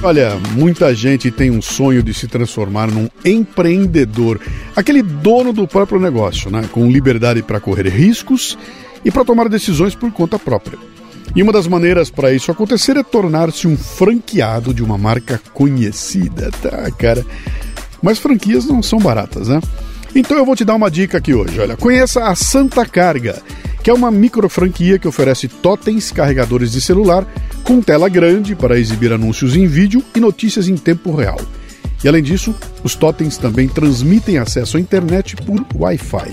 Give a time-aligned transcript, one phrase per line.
[0.00, 4.40] Olha, muita gente tem um sonho de se transformar num empreendedor,
[4.76, 6.68] aquele dono do próprio negócio, né?
[6.70, 8.56] com liberdade para correr riscos
[9.04, 10.78] e para tomar decisões por conta própria.
[11.34, 16.50] E uma das maneiras para isso acontecer é tornar-se um franqueado de uma marca conhecida,
[16.62, 17.26] tá, cara?
[18.00, 19.60] Mas franquias não são baratas, né?
[20.14, 21.60] Então eu vou te dar uma dica aqui hoje.
[21.60, 23.42] Olha, conheça a Santa Carga,
[23.82, 27.26] que é uma micro franquia que oferece totens carregadores de celular
[27.68, 31.38] com tela grande para exibir anúncios em vídeo e notícias em tempo real.
[32.02, 36.30] E além disso, os totens também transmitem acesso à internet por Wi-Fi.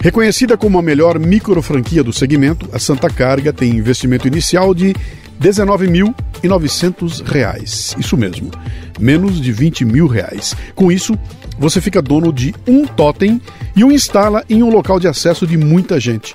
[0.00, 4.88] Reconhecida como a melhor micro franquia do segmento, a Santa Carga tem investimento inicial de
[4.88, 4.96] R$
[5.40, 7.96] 19.900.
[7.96, 8.50] Isso mesmo,
[8.98, 10.56] menos de 20 mil reais.
[10.74, 11.16] Com isso,
[11.56, 13.40] você fica dono de um totem
[13.76, 16.34] e o instala em um local de acesso de muita gente,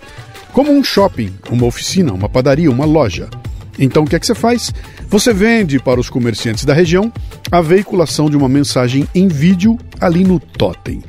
[0.53, 3.29] como um shopping, uma oficina, uma padaria, uma loja.
[3.79, 4.73] Então o que é que você faz?
[5.07, 7.11] Você vende para os comerciantes da região
[7.49, 11.01] a veiculação de uma mensagem em vídeo ali no totem.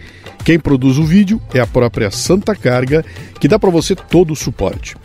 [0.45, 3.05] Quem produz o vídeo é a própria Santa Carga,
[3.39, 4.97] que dá para você todo o suporte.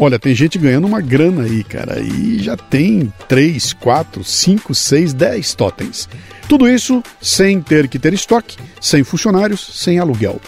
[0.00, 5.12] Olha, tem gente ganhando uma grana aí, cara, e já tem 3, 4, 5, 6,
[5.12, 6.08] 10 totens.
[6.48, 10.40] Tudo isso sem ter que ter estoque, sem funcionários, sem aluguel.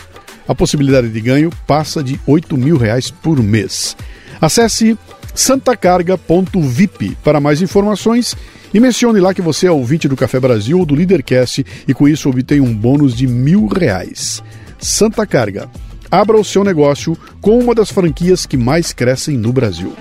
[0.46, 3.96] A possibilidade de ganho passa de 8 mil reais por mês.
[4.40, 4.96] Acesse
[5.34, 8.36] santacarga.vip para mais informações
[8.72, 12.06] e mencione lá que você é ouvinte do Café Brasil ou do Leadercast e com
[12.06, 14.42] isso obtém um bônus de mil reais.
[14.78, 15.68] Santa Carga
[16.10, 19.94] abra o seu negócio com uma das franquias que mais crescem no Brasil.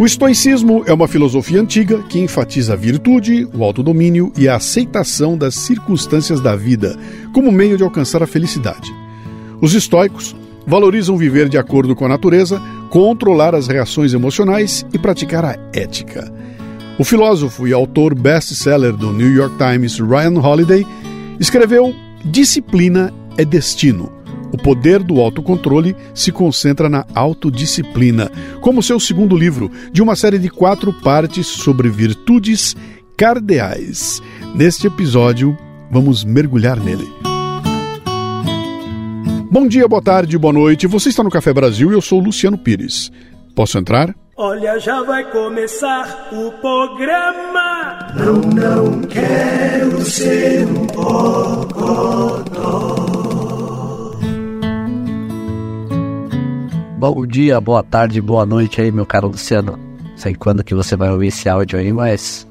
[0.00, 5.36] O estoicismo é uma filosofia antiga que enfatiza a virtude, o autodomínio e a aceitação
[5.36, 6.98] das circunstâncias da vida
[7.34, 8.90] como meio de alcançar a felicidade.
[9.60, 10.34] Os estoicos
[10.66, 16.32] valorizam viver de acordo com a natureza, controlar as reações emocionais e praticar a ética.
[16.98, 20.86] O filósofo e autor best-seller do New York Times, Ryan Holiday,
[21.38, 21.94] escreveu
[22.24, 24.19] Disciplina é destino.
[24.52, 28.30] O poder do autocontrole se concentra na autodisciplina,
[28.60, 32.76] como seu segundo livro, de uma série de quatro partes sobre virtudes
[33.16, 34.20] cardeais.
[34.54, 35.56] Neste episódio,
[35.90, 37.08] vamos mergulhar nele.
[39.50, 40.86] Bom dia, boa tarde, boa noite.
[40.86, 43.10] Você está no Café Brasil e eu sou Luciano Pires.
[43.54, 44.14] Posso entrar?
[44.36, 47.98] Olha, já vai começar o programa.
[48.16, 51.90] Não, não quero ser um bocodó.
[57.00, 59.78] Bom dia, boa tarde, boa noite aí, meu caro Luciano.
[60.16, 62.46] Sei quando que você vai ouvir esse áudio aí, mas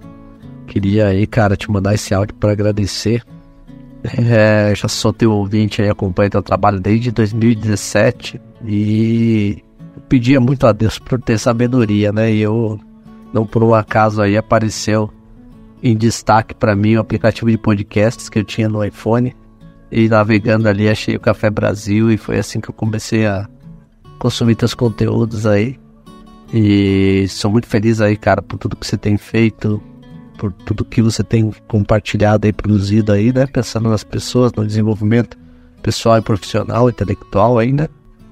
[0.66, 3.24] queria aí, cara, te mandar esse áudio para agradecer
[4.04, 9.64] é, já sou teu ouvinte aí, acompanho teu trabalho desde 2017 e
[10.08, 12.34] pedia muito a Deus por ter sabedoria, né?
[12.34, 12.80] E eu,
[13.31, 15.12] não por um acaso aí, apareceu
[15.84, 19.36] em destaque para mim o aplicativo de podcasts que eu tinha no iPhone.
[19.92, 23.48] E navegando ali achei o Café Brasil e foi assim que eu comecei a
[24.19, 25.80] consumir teus conteúdos aí.
[26.53, 29.81] E sou muito feliz aí, cara, por tudo que você tem feito,
[30.38, 33.46] por tudo que você tem compartilhado e produzido aí, né?
[33.46, 35.38] Pensando nas pessoas, no desenvolvimento
[35.81, 37.90] pessoal e profissional, intelectual ainda.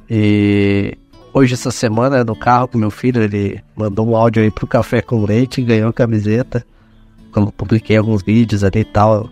[0.10, 0.98] E
[1.34, 5.02] hoje, essa semana, no carro com meu filho, ele mandou um áudio aí pro Café
[5.02, 6.66] com Leite, ganhou camiseta.
[7.32, 9.30] Quando publiquei alguns vídeos ali e tal.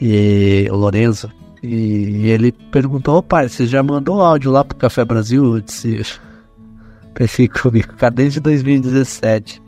[0.00, 1.30] E o Lorenzo.
[1.62, 5.56] E ele perguntou, ô pai, você já mandou áudio lá pro Café Brasil?
[5.56, 6.02] Eu disse,
[7.12, 9.62] pensei comigo, cara, desde 2017.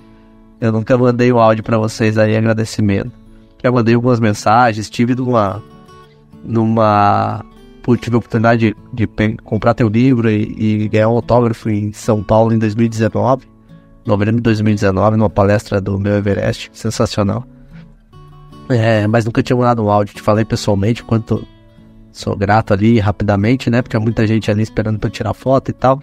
[0.60, 3.12] Eu nunca mandei um áudio para vocês aí, agradecimento.
[3.62, 5.62] Já mandei algumas mensagens, tive numa.
[6.44, 7.44] numa.
[8.00, 12.22] Tive a oportunidade de, de comprar teu livro e, e, ganhar um autógrafo em São
[12.22, 13.44] Paulo em 2019,
[14.06, 17.44] novembro de 2019, numa palestra do meu Everest, sensacional.
[18.68, 21.44] É, mas nunca tinha mandado um áudio, te falei pessoalmente quanto
[22.12, 23.82] sou grato ali rapidamente, né?
[23.82, 26.02] Porque há muita gente ali esperando eu tirar foto e tal.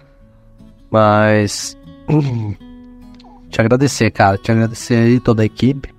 [0.90, 1.78] Mas.
[3.48, 4.36] te agradecer, cara.
[4.36, 5.94] Te agradecer aí toda a equipe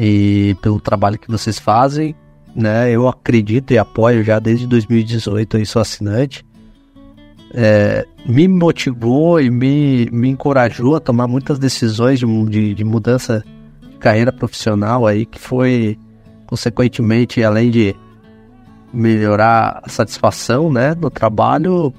[0.00, 2.14] e pelo trabalho que vocês fazem,
[2.54, 2.88] né?
[2.90, 6.46] Eu acredito e apoio já desde 2018 aí sou assinante.
[7.52, 13.42] É, me motivou e me, me encorajou a tomar muitas decisões de, de, de mudança
[13.80, 15.98] de carreira profissional aí, que foi,
[16.46, 17.96] consequentemente, além de
[18.92, 21.92] melhorar a satisfação né, no trabalho,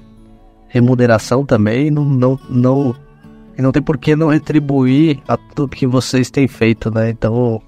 [0.68, 2.96] remuneração também, não, não, não
[3.58, 7.10] não tem por que não retribuir a tudo que vocês têm feito, né?
[7.10, 7.60] Então,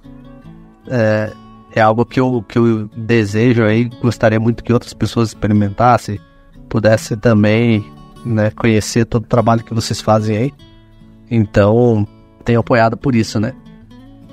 [0.89, 1.33] É,
[1.75, 6.19] é algo que eu, que eu desejo aí, gostaria muito que outras pessoas experimentassem,
[6.69, 7.85] pudessem também
[8.25, 10.53] né, conhecer todo o trabalho que vocês fazem aí.
[11.31, 12.07] Então,
[12.45, 13.55] tenho apoiado por isso, né?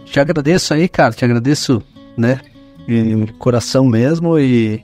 [0.06, 1.82] Te agradeço aí, cara, te agradeço,
[2.18, 2.40] né,
[2.90, 4.84] de coração mesmo e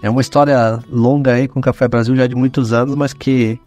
[0.00, 3.58] é uma história longa aí com o Café Brasil já de muitos anos, mas que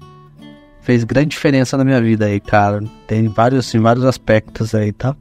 [0.82, 2.82] fez grande diferença na minha vida aí, cara.
[3.06, 5.16] Tem vários, em vários aspectos aí, tá?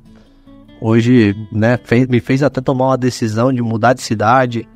[0.81, 4.69] Hoje, né, fez, me fez até tomar uma decisão de mudar de cidade.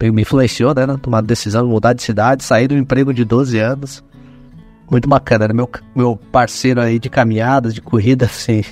[0.00, 3.58] Me influenciou, né, tomar a decisão de mudar de cidade, sair do emprego de 12
[3.58, 4.02] anos.
[4.90, 5.54] Muito bacana, né?
[5.54, 8.62] Meu, meu parceiro aí de caminhadas, de corrida, assim.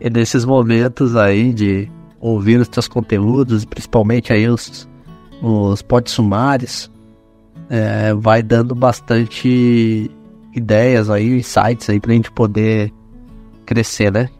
[0.00, 1.90] E nesses momentos aí de
[2.28, 4.88] ouvir os teus conteúdos, principalmente aí os,
[5.42, 6.90] os podsumários,
[7.68, 10.10] é, vai dando bastante
[10.54, 12.92] ideias aí, insights aí pra gente poder
[13.66, 14.30] crescer, né?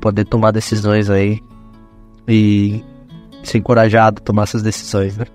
[0.00, 1.40] poder tomar decisões aí
[2.26, 2.82] e
[3.44, 5.26] ser encorajado a tomar essas decisões, né?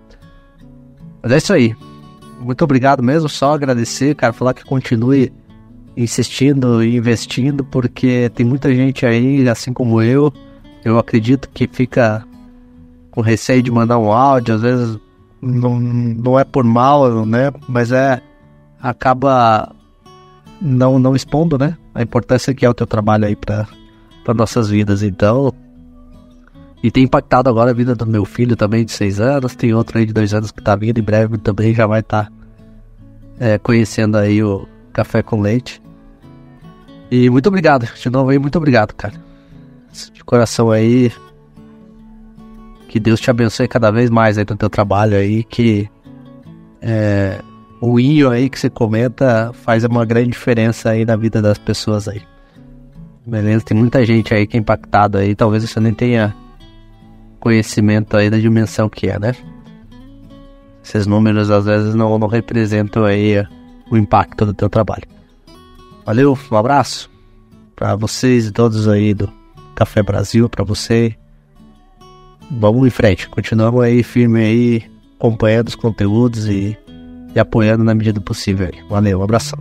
[1.22, 1.76] Mas é isso aí.
[2.40, 5.32] Muito obrigado mesmo, só agradecer, cara, falar que continue
[5.96, 10.34] insistindo e investindo, porque tem muita gente aí, assim como eu,
[10.86, 12.24] eu acredito que fica
[13.10, 15.00] com receio de mandar um áudio, às vezes
[15.42, 17.52] não, não é por mal, né?
[17.68, 18.22] Mas é
[18.80, 19.74] acaba
[20.62, 21.76] não não expondo, né?
[21.94, 23.68] A importância que é o teu trabalho aí para
[24.24, 25.02] para nossas vidas.
[25.02, 25.52] Então,
[26.84, 29.56] e tem impactado agora a vida do meu filho também de seis anos.
[29.56, 32.26] Tem outro aí de dois anos que tá vindo em breve também já vai estar
[32.26, 32.32] tá,
[33.40, 35.82] é, conhecendo aí o café com leite.
[37.10, 39.25] E muito obrigado, de novo aí, muito obrigado, cara.
[40.14, 41.12] De coração aí.
[42.88, 45.44] Que Deus te abençoe cada vez mais aí no teu trabalho aí.
[45.44, 45.90] Que
[46.82, 47.42] é,
[47.82, 52.08] o IO aí que você comenta faz uma grande diferença aí na vida das pessoas
[52.08, 52.22] aí.
[53.26, 56.36] Beleza, tem muita gente aí que é impactado aí, talvez você nem tenha
[57.40, 59.34] conhecimento aí da dimensão que é, né?
[60.84, 63.44] Esses números às vezes não, não representam aí
[63.90, 65.04] o impacto do teu trabalho.
[66.06, 67.10] Valeu, um abraço
[67.76, 69.32] para vocês e todos aí do
[69.76, 71.14] Café Brasil, para você.
[72.52, 74.84] Vamos em frente, continuamos aí firme aí,
[75.20, 76.78] acompanhando os conteúdos e,
[77.36, 78.70] e apoiando na medida do possível.
[78.90, 79.60] Valeu, um abração.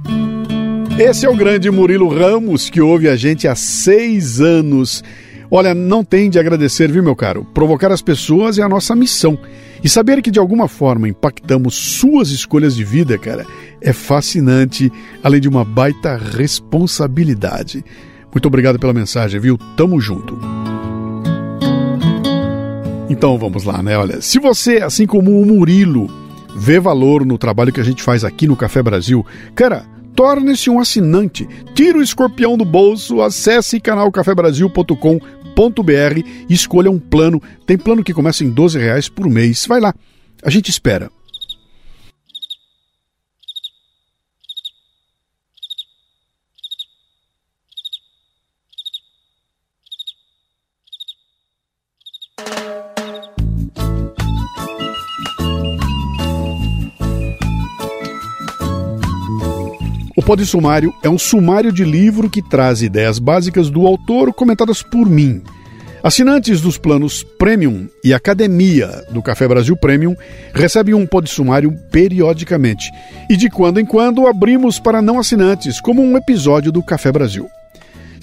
[0.98, 5.02] Esse é o grande Murilo Ramos, que ouve a gente há seis anos.
[5.50, 7.44] Olha, não tem de agradecer, viu, meu caro?
[7.52, 9.38] Provocar as pessoas é a nossa missão.
[9.82, 13.44] E saber que de alguma forma impactamos suas escolhas de vida, cara,
[13.80, 14.90] é fascinante,
[15.22, 17.84] além de uma baita responsabilidade.
[18.34, 19.58] Muito obrigado pela mensagem, viu?
[19.76, 20.38] Tamo junto.
[23.08, 23.96] Então vamos lá, né?
[23.96, 26.08] Olha, se você, assim como o Murilo,
[26.56, 29.84] vê valor no trabalho que a gente faz aqui no Café Brasil, cara,
[30.14, 31.48] Torne-se um assinante.
[31.74, 37.42] Tire o escorpião do bolso, acesse canalcafebrasil.com.br e escolha um plano.
[37.66, 39.66] Tem plano que começa em 12 reais por mês.
[39.66, 39.92] Vai lá,
[40.42, 41.10] a gente espera.
[60.26, 65.06] Pode Sumário é um sumário de livro que traz ideias básicas do autor comentadas por
[65.06, 65.42] mim.
[66.02, 70.16] Assinantes dos planos Premium e Academia do Café Brasil Premium
[70.54, 72.90] recebem um Pode Sumário periodicamente.
[73.28, 77.46] E de quando em quando abrimos para não assinantes, como um episódio do Café Brasil.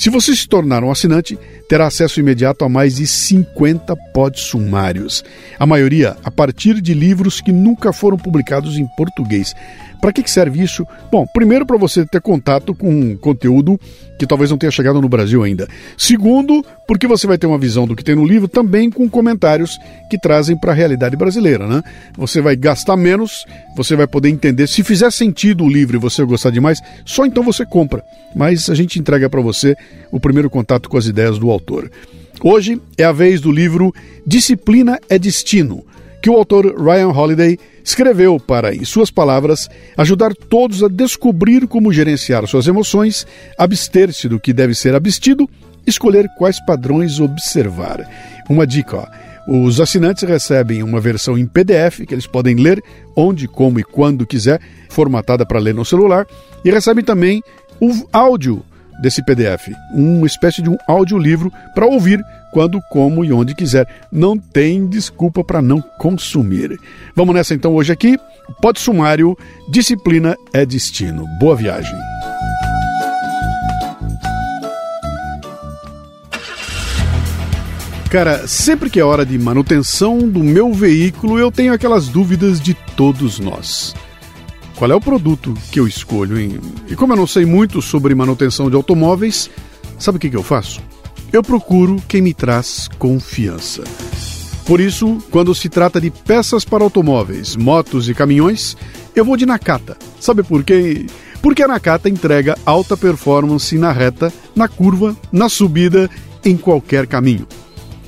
[0.01, 1.37] Se você se tornar um assinante,
[1.69, 5.23] terá acesso imediato a mais de 50 podsumários.
[5.59, 9.53] A maioria a partir de livros que nunca foram publicados em português.
[10.01, 10.85] Para que serve isso?
[11.11, 13.79] Bom, primeiro para você ter contato com conteúdo
[14.17, 15.67] que talvez não tenha chegado no Brasil ainda.
[15.95, 19.77] Segundo, porque você vai ter uma visão do que tem no livro também com comentários
[20.09, 21.83] que trazem para a realidade brasileira, né?
[22.17, 24.67] Você vai gastar menos, você vai poder entender.
[24.67, 28.03] Se fizer sentido o livro e você gostar demais, só então você compra.
[28.35, 29.75] Mas a gente entrega para você
[30.11, 31.91] o primeiro contato com as ideias do autor.
[32.43, 33.93] Hoje é a vez do livro
[34.25, 35.85] Disciplina é Destino
[36.21, 41.91] que o autor Ryan Holiday escreveu para, em suas palavras, ajudar todos a descobrir como
[41.91, 43.25] gerenciar suas emoções,
[43.57, 45.49] abster-se do que deve ser abstido,
[45.85, 48.07] escolher quais padrões observar.
[48.49, 49.07] Uma dica, ó.
[49.47, 52.81] Os assinantes recebem uma versão em PDF que eles podem ler
[53.15, 56.27] onde, como e quando quiser, formatada para ler no celular,
[56.63, 57.41] e recebem também
[57.79, 58.63] o áudio
[59.01, 63.87] desse PDF, uma espécie de um audiolivro para ouvir quando, como e onde quiser.
[64.11, 66.79] Não tem desculpa para não consumir.
[67.15, 68.17] Vamos nessa então hoje aqui.
[68.61, 69.37] Pode sumário,
[69.69, 71.25] disciplina é destino.
[71.39, 71.95] Boa viagem.
[78.11, 82.73] Cara, sempre que é hora de manutenção do meu veículo, eu tenho aquelas dúvidas de
[82.73, 83.95] todos nós.
[84.75, 86.59] Qual é o produto que eu escolho, hein?
[86.89, 89.49] E como eu não sei muito sobre manutenção de automóveis,
[89.97, 90.81] sabe o que, que eu faço?
[91.33, 93.83] Eu procuro quem me traz confiança.
[94.65, 98.75] Por isso, quando se trata de peças para automóveis, motos e caminhões,
[99.15, 99.95] eu vou de Nakata.
[100.19, 101.05] Sabe por quê?
[101.41, 106.09] Porque a Nakata entrega alta performance na reta, na curva, na subida,
[106.43, 107.47] em qualquer caminho.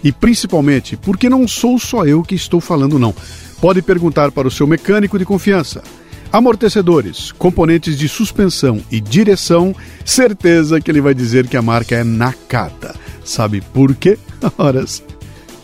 [0.04, 3.16] E principalmente porque não sou só eu que estou falando, não.
[3.62, 5.82] Pode perguntar para o seu mecânico de confiança.
[6.30, 12.04] Amortecedores, componentes de suspensão e direção, certeza que ele vai dizer que a marca é
[12.04, 12.96] Nakata.
[13.24, 14.18] Sabe por quê?
[14.58, 15.04] Horas.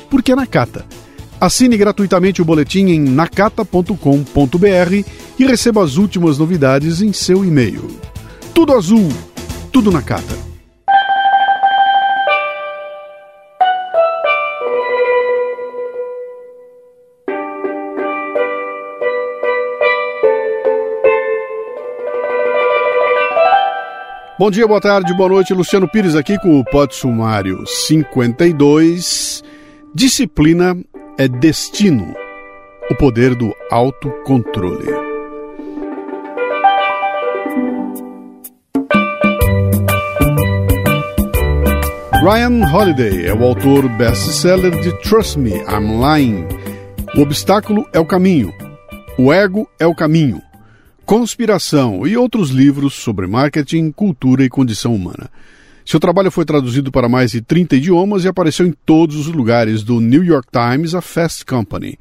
[0.10, 0.86] Porque é Nakata.
[1.40, 3.96] Assine gratuitamente o boletim em nakata.com.br
[5.38, 7.88] e receba as últimas novidades em seu e-mail.
[8.54, 9.10] Tudo azul,
[9.72, 10.49] tudo Nakata.
[24.40, 25.54] Bom dia, boa tarde, boa noite.
[25.54, 29.44] Luciano Pires aqui com o Pod Sumário 52.
[29.94, 30.78] Disciplina
[31.18, 32.16] é destino.
[32.90, 34.86] O poder do autocontrole.
[42.24, 46.48] Ryan Holiday é o autor best-seller de Trust Me, I'm Lying.
[47.14, 48.54] O obstáculo é o caminho.
[49.18, 50.42] O ego é o caminho.
[51.10, 55.28] Conspiração e outros livros sobre marketing, cultura e condição humana.
[55.84, 59.82] Seu trabalho foi traduzido para mais de 30 idiomas e apareceu em todos os lugares
[59.82, 61.98] do New York Times a Fast Company.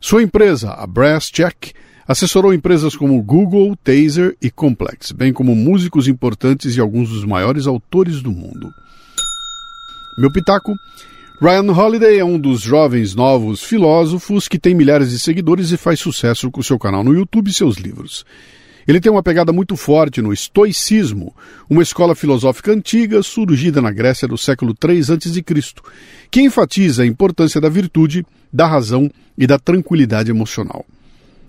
[0.00, 1.72] Sua empresa, a Brass Check,
[2.04, 7.68] assessorou empresas como Google, Taser e Complex, bem como músicos importantes e alguns dos maiores
[7.68, 8.74] autores do mundo.
[10.18, 10.74] Meu pitaco
[11.40, 16.00] Ryan Holiday é um dos jovens novos filósofos que tem milhares de seguidores e faz
[16.00, 18.26] sucesso com seu canal no YouTube e seus livros.
[18.88, 21.32] Ele tem uma pegada muito forte no estoicismo,
[21.70, 25.44] uma escola filosófica antiga surgida na Grécia do século III a.C.,
[26.28, 30.84] que enfatiza a importância da virtude, da razão e da tranquilidade emocional.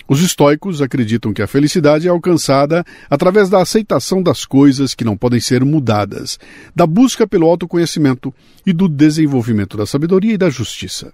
[0.10, 5.16] Os estoicos acreditam que a felicidade é alcançada através da aceitação das coisas que não
[5.16, 6.40] podem ser mudadas,
[6.76, 8.34] da busca pelo autoconhecimento
[8.66, 11.14] e do desenvolvimento da sabedoria e da justiça.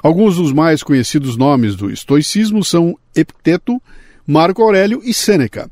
[0.00, 3.82] Alguns dos mais conhecidos nomes do estoicismo são Epiteto,
[4.24, 5.68] Marco Aurélio e Sêneca.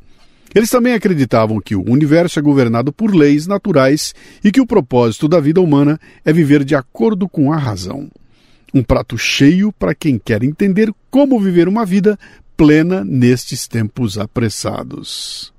[0.52, 5.28] Eles também acreditavam que o universo é governado por leis naturais e que o propósito
[5.28, 8.10] da vida humana é viver de acordo com a razão.
[8.72, 12.18] Um prato cheio para quem quer entender como viver uma vida
[12.56, 15.52] plena nestes tempos apressados.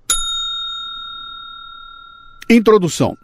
[2.49, 3.17] Introdução.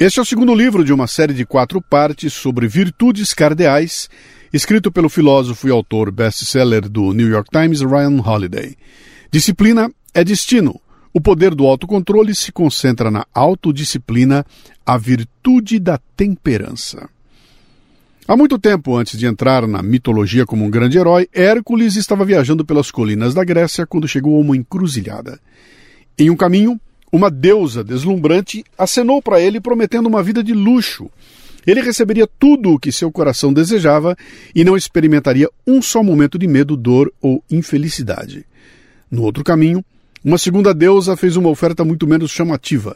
[0.00, 4.08] Este é o segundo livro de uma série de quatro partes sobre virtudes cardeais,
[4.52, 8.76] escrito pelo filósofo e autor best-seller do New York Times, Ryan Holiday.
[9.30, 10.80] Disciplina é destino.
[11.12, 14.44] O poder do autocontrole se concentra na autodisciplina,
[14.86, 17.08] a virtude da temperança.
[18.28, 22.62] Há muito tempo antes de entrar na mitologia como um grande herói, Hércules estava viajando
[22.62, 25.40] pelas colinas da Grécia quando chegou a uma encruzilhada.
[26.18, 26.78] Em um caminho,
[27.10, 31.10] uma deusa deslumbrante acenou para ele prometendo uma vida de luxo.
[31.66, 34.14] Ele receberia tudo o que seu coração desejava
[34.54, 38.44] e não experimentaria um só momento de medo, dor ou infelicidade.
[39.10, 39.82] No outro caminho,
[40.22, 42.94] uma segunda deusa fez uma oferta muito menos chamativa.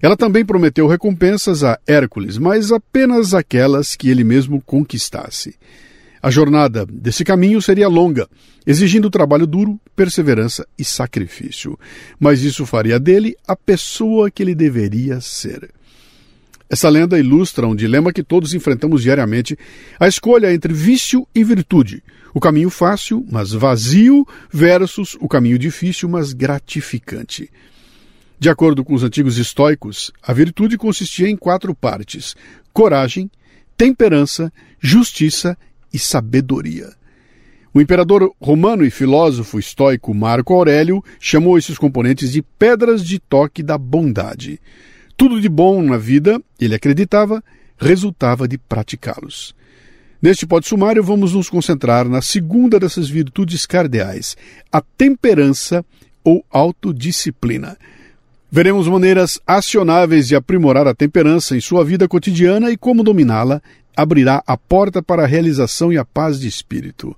[0.00, 5.56] Ela também prometeu recompensas a Hércules, mas apenas aquelas que ele mesmo conquistasse.
[6.22, 8.28] A jornada desse caminho seria longa,
[8.66, 11.78] exigindo trabalho duro, perseverança e sacrifício.
[12.18, 15.70] Mas isso faria dele a pessoa que ele deveria ser.
[16.70, 19.56] Essa lenda ilustra um dilema que todos enfrentamos diariamente:
[19.98, 22.02] a escolha entre vício e virtude.
[22.34, 27.50] O caminho fácil, mas vazio, versus o caminho difícil, mas gratificante.
[28.40, 32.36] De acordo com os antigos estoicos, a virtude consistia em quatro partes:
[32.72, 33.28] coragem,
[33.76, 35.58] temperança, justiça
[35.92, 36.92] e sabedoria.
[37.74, 43.62] O imperador romano e filósofo estoico Marco Aurélio chamou esses componentes de pedras de toque
[43.62, 44.60] da bondade.
[45.16, 47.42] Tudo de bom na vida, ele acreditava,
[47.76, 49.54] resultava de praticá-los.
[50.22, 54.36] Neste pódio sumário, vamos nos concentrar na segunda dessas virtudes cardeais,
[54.72, 55.84] a temperança
[56.24, 57.76] ou autodisciplina.
[58.50, 63.60] Veremos maneiras acionáveis de aprimorar a temperança em sua vida cotidiana e como dominá-la
[63.94, 67.14] abrirá a porta para a realização e a paz de espírito.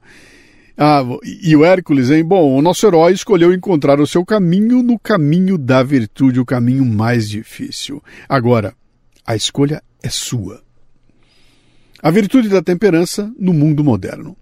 [0.76, 1.02] Ah,
[1.42, 2.24] e o Hércules, hein?
[2.24, 6.84] Bom, o nosso herói escolheu encontrar o seu caminho no caminho da virtude, o caminho
[6.84, 8.02] mais difícil.
[8.28, 8.74] Agora,
[9.24, 10.62] a escolha é sua.
[12.02, 14.34] A virtude da temperança no mundo moderno.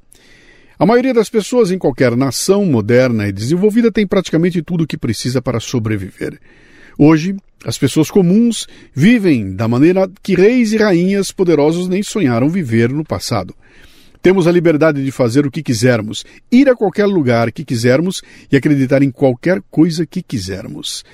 [0.79, 4.97] A maioria das pessoas em qualquer nação moderna e desenvolvida tem praticamente tudo o que
[4.97, 6.39] precisa para sobreviver.
[7.01, 12.89] Hoje, as pessoas comuns vivem da maneira que reis e rainhas poderosos nem sonharam viver
[12.89, 13.55] no passado.
[14.21, 18.57] Temos a liberdade de fazer o que quisermos, ir a qualquer lugar que quisermos e
[18.57, 21.05] acreditar em qualquer coisa que quisermos.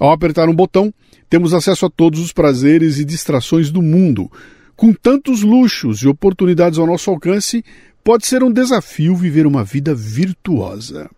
[0.00, 0.92] Ao apertar um botão,
[1.28, 4.32] temos acesso a todos os prazeres e distrações do mundo.
[4.74, 7.62] Com tantos luxos e oportunidades ao nosso alcance,
[8.02, 11.10] pode ser um desafio viver uma vida virtuosa.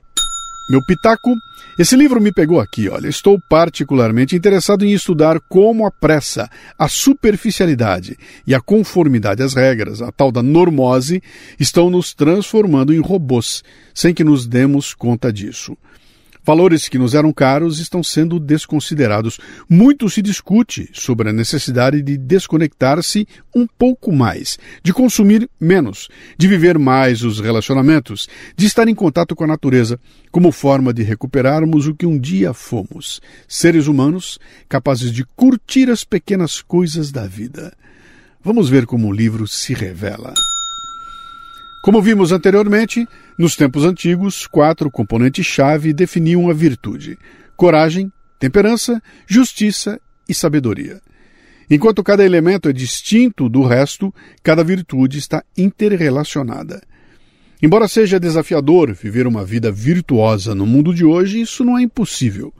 [0.68, 1.36] Meu pitaco,
[1.78, 3.06] esse livro me pegou aqui, olha.
[3.06, 10.02] Estou particularmente interessado em estudar como a pressa, a superficialidade e a conformidade às regras,
[10.02, 11.22] a tal da normose,
[11.60, 13.62] estão nos transformando em robôs,
[13.94, 15.76] sem que nos demos conta disso.
[16.46, 19.40] Valores que nos eram caros estão sendo desconsiderados.
[19.68, 26.46] Muito se discute sobre a necessidade de desconectar-se um pouco mais, de consumir menos, de
[26.46, 29.98] viver mais os relacionamentos, de estar em contato com a natureza,
[30.30, 34.38] como forma de recuperarmos o que um dia fomos, seres humanos
[34.68, 37.76] capazes de curtir as pequenas coisas da vida.
[38.40, 40.32] Vamos ver como o livro se revela.
[41.82, 43.06] Como vimos anteriormente,
[43.38, 47.18] nos tempos antigos, quatro componentes-chave definiam a virtude:
[47.56, 51.00] coragem, temperança, justiça e sabedoria.
[51.68, 56.82] Enquanto cada elemento é distinto do resto, cada virtude está interrelacionada.
[57.62, 62.52] Embora seja desafiador viver uma vida virtuosa no mundo de hoje, isso não é impossível.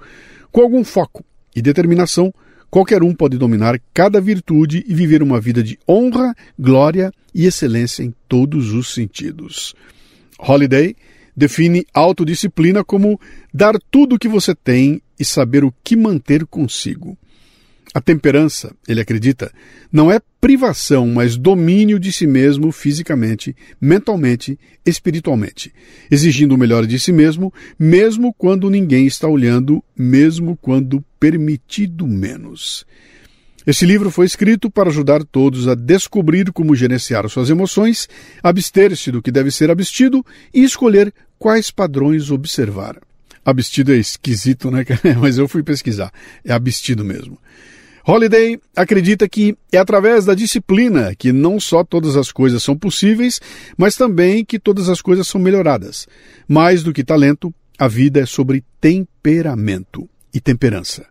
[0.50, 2.32] Com algum foco e determinação,
[2.70, 8.02] Qualquer um pode dominar cada virtude e viver uma vida de honra, glória e excelência
[8.02, 9.75] em todos os sentidos.
[10.38, 10.94] Holiday
[11.37, 13.20] define autodisciplina como
[13.52, 17.16] dar tudo o que você tem e saber o que manter consigo.
[17.94, 19.50] A temperança, ele acredita,
[19.90, 25.72] não é privação, mas domínio de si mesmo fisicamente, mentalmente, espiritualmente,
[26.11, 32.87] exigindo o melhor de si mesmo, mesmo quando ninguém está olhando, mesmo quando permitido menos.
[33.66, 38.09] Esse livro foi escrito para ajudar todos a descobrir como gerenciar suas emoções,
[38.40, 40.24] abster-se do que deve ser abstido
[40.55, 42.96] e escolher quais padrões observar.
[43.44, 44.85] Abstido é esquisito, né?
[45.20, 46.12] Mas eu fui pesquisar.
[46.44, 47.40] É abstido mesmo.
[48.07, 53.40] Holiday acredita que é através da disciplina que não só todas as coisas são possíveis,
[53.76, 56.07] mas também que todas as coisas são melhoradas.
[56.46, 61.07] Mais do que talento, a vida é sobre temperamento e temperança.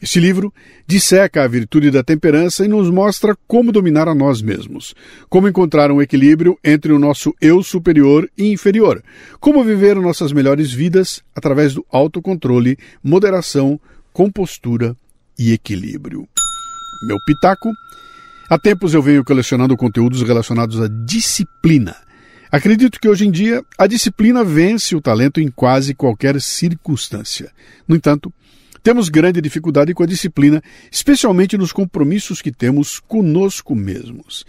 [0.00, 0.52] Este livro
[0.86, 4.94] disseca a virtude da temperança e nos mostra como dominar a nós mesmos,
[5.28, 9.02] como encontrar um equilíbrio entre o nosso eu superior e inferior,
[9.40, 13.80] como viver nossas melhores vidas através do autocontrole, moderação,
[14.12, 14.96] compostura
[15.38, 16.26] e equilíbrio.
[17.06, 17.70] Meu pitaco.
[18.50, 21.96] Há tempos eu venho colecionando conteúdos relacionados à disciplina.
[22.50, 27.50] Acredito que hoje em dia a disciplina vence o talento em quase qualquer circunstância.
[27.88, 28.30] No entanto,
[28.82, 34.44] temos grande dificuldade com a disciplina, especialmente nos compromissos que temos conosco mesmos.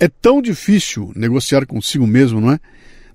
[0.00, 2.60] É tão difícil negociar consigo mesmo, não é?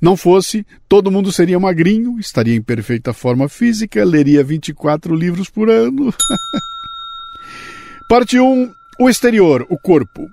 [0.02, 5.70] Não fosse, todo mundo seria magrinho, estaria em perfeita forma física, leria 24 livros por
[5.70, 6.14] ano.
[8.10, 8.74] Parte 1.
[9.00, 10.30] O exterior, o corpo.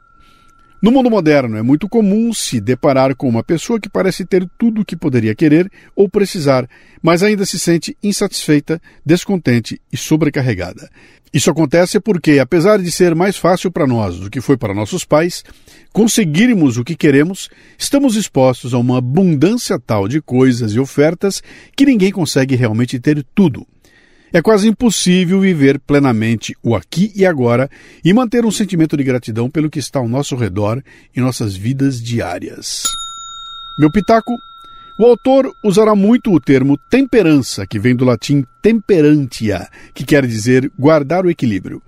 [0.82, 4.80] No mundo moderno, é muito comum se deparar com uma pessoa que parece ter tudo
[4.80, 6.66] o que poderia querer ou precisar,
[7.02, 10.88] mas ainda se sente insatisfeita, descontente e sobrecarregada.
[11.34, 15.04] Isso acontece porque, apesar de ser mais fácil para nós do que foi para nossos
[15.04, 15.44] pais,
[15.92, 21.42] conseguirmos o que queremos, estamos expostos a uma abundância tal de coisas e ofertas
[21.76, 23.66] que ninguém consegue realmente ter tudo.
[24.32, 27.68] É quase impossível viver plenamente o aqui e agora
[28.04, 30.82] e manter um sentimento de gratidão pelo que está ao nosso redor
[31.16, 32.84] em nossas vidas diárias.
[33.78, 34.36] Meu pitaco:
[34.98, 40.70] o autor usará muito o termo temperança, que vem do latim temperantia, que quer dizer
[40.78, 41.82] guardar o equilíbrio.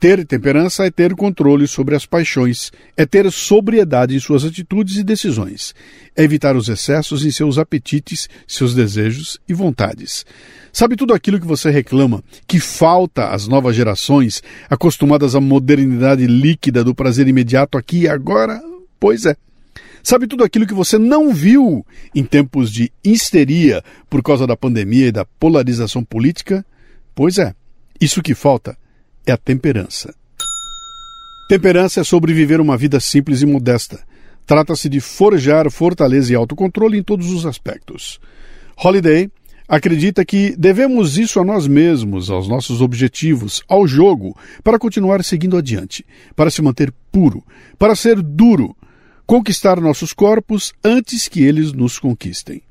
[0.00, 5.02] Ter temperança é ter controle sobre as paixões, é ter sobriedade em suas atitudes e
[5.02, 5.74] decisões,
[6.16, 10.24] é evitar os excessos em seus apetites, seus desejos e vontades.
[10.72, 16.84] Sabe tudo aquilo que você reclama, que falta às novas gerações, acostumadas à modernidade líquida
[16.84, 18.62] do prazer imediato aqui e agora?
[19.00, 19.34] Pois é.
[20.00, 21.84] Sabe tudo aquilo que você não viu
[22.14, 26.64] em tempos de histeria por causa da pandemia e da polarização política?
[27.16, 27.52] Pois é.
[28.00, 28.78] Isso que falta
[29.30, 30.14] é a temperança.
[31.48, 34.00] Temperança é sobreviver uma vida simples e modesta.
[34.46, 38.20] Trata-se de forjar fortaleza e autocontrole em todos os aspectos.
[38.82, 39.30] Holiday
[39.68, 45.56] acredita que devemos isso a nós mesmos, aos nossos objetivos, ao jogo, para continuar seguindo
[45.56, 47.44] adiante, para se manter puro,
[47.78, 48.74] para ser duro,
[49.26, 52.62] conquistar nossos corpos antes que eles nos conquistem.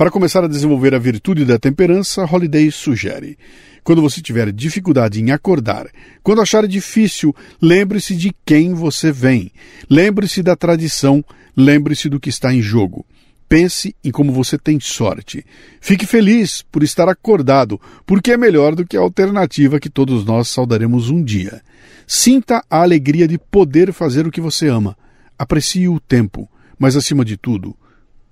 [0.00, 3.36] Para começar a desenvolver a virtude da temperança, Holiday sugere:
[3.84, 5.88] quando você tiver dificuldade em acordar,
[6.22, 9.52] quando achar difícil, lembre-se de quem você vem,
[9.90, 11.22] lembre-se da tradição,
[11.54, 13.04] lembre-se do que está em jogo.
[13.46, 15.44] Pense em como você tem sorte.
[15.82, 20.48] Fique feliz por estar acordado, porque é melhor do que a alternativa que todos nós
[20.48, 21.60] saudaremos um dia.
[22.06, 24.96] Sinta a alegria de poder fazer o que você ama.
[25.38, 27.76] Aprecie o tempo, mas acima de tudo,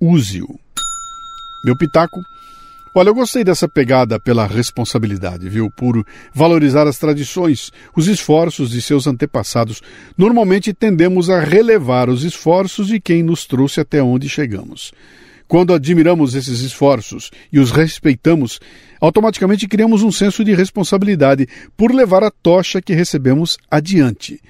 [0.00, 0.58] use-o.
[1.64, 2.24] Meu pitaco
[2.94, 5.70] Olha, eu gostei dessa pegada pela responsabilidade, viu?
[5.70, 9.80] Por valorizar as tradições, os esforços de seus antepassados.
[10.16, 14.92] Normalmente tendemos a relevar os esforços de quem nos trouxe até onde chegamos.
[15.46, 18.58] Quando admiramos esses esforços e os respeitamos,
[19.00, 24.40] automaticamente criamos um senso de responsabilidade por levar a tocha que recebemos adiante.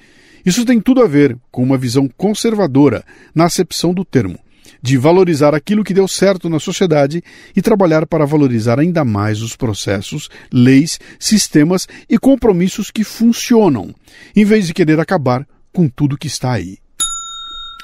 [0.45, 3.03] Isso tem tudo a ver com uma visão conservadora,
[3.35, 4.39] na acepção do termo
[4.81, 7.23] de valorizar aquilo que deu certo na sociedade
[7.55, 13.93] e trabalhar para valorizar ainda mais os processos, leis, sistemas e compromissos que funcionam,
[14.35, 16.77] em vez de querer acabar com tudo que está aí.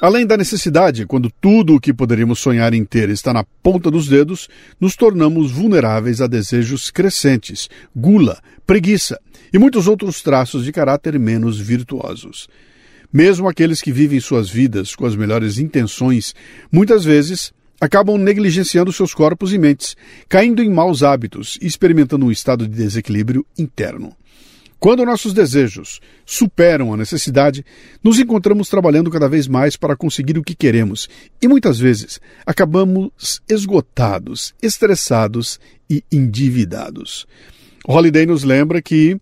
[0.01, 4.09] Além da necessidade, quando tudo o que poderíamos sonhar em ter está na ponta dos
[4.09, 9.17] dedos, nos tornamos vulneráveis a desejos crescentes, gula, preguiça
[9.53, 12.49] e muitos outros traços de caráter menos virtuosos.
[13.15, 16.35] Mesmo aqueles que vivem suas vidas com as melhores intenções,
[16.69, 19.95] muitas vezes acabam negligenciando seus corpos e mentes,
[20.27, 24.13] caindo em maus hábitos e experimentando um estado de desequilíbrio interno.
[24.77, 27.65] Quando nossos desejos superam a necessidade,
[28.03, 31.07] nos encontramos trabalhando cada vez mais para conseguir o que queremos
[31.41, 35.57] e muitas vezes acabamos esgotados, estressados
[35.89, 37.25] e endividados.
[37.87, 39.17] Holiday nos lembra que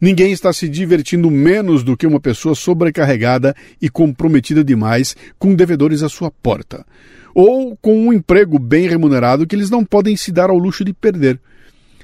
[0.00, 6.02] Ninguém está se divertindo menos do que uma pessoa sobrecarregada e comprometida demais com devedores
[6.02, 6.86] à sua porta,
[7.34, 10.92] ou com um emprego bem remunerado que eles não podem se dar ao luxo de
[10.92, 11.40] perder.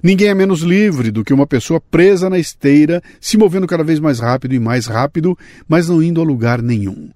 [0.03, 4.01] Ninguém é menos livre do que uma pessoa presa na esteira, se movendo cada vez
[4.01, 7.09] mais rápido e mais rápido, mas não indo a lugar nenhum.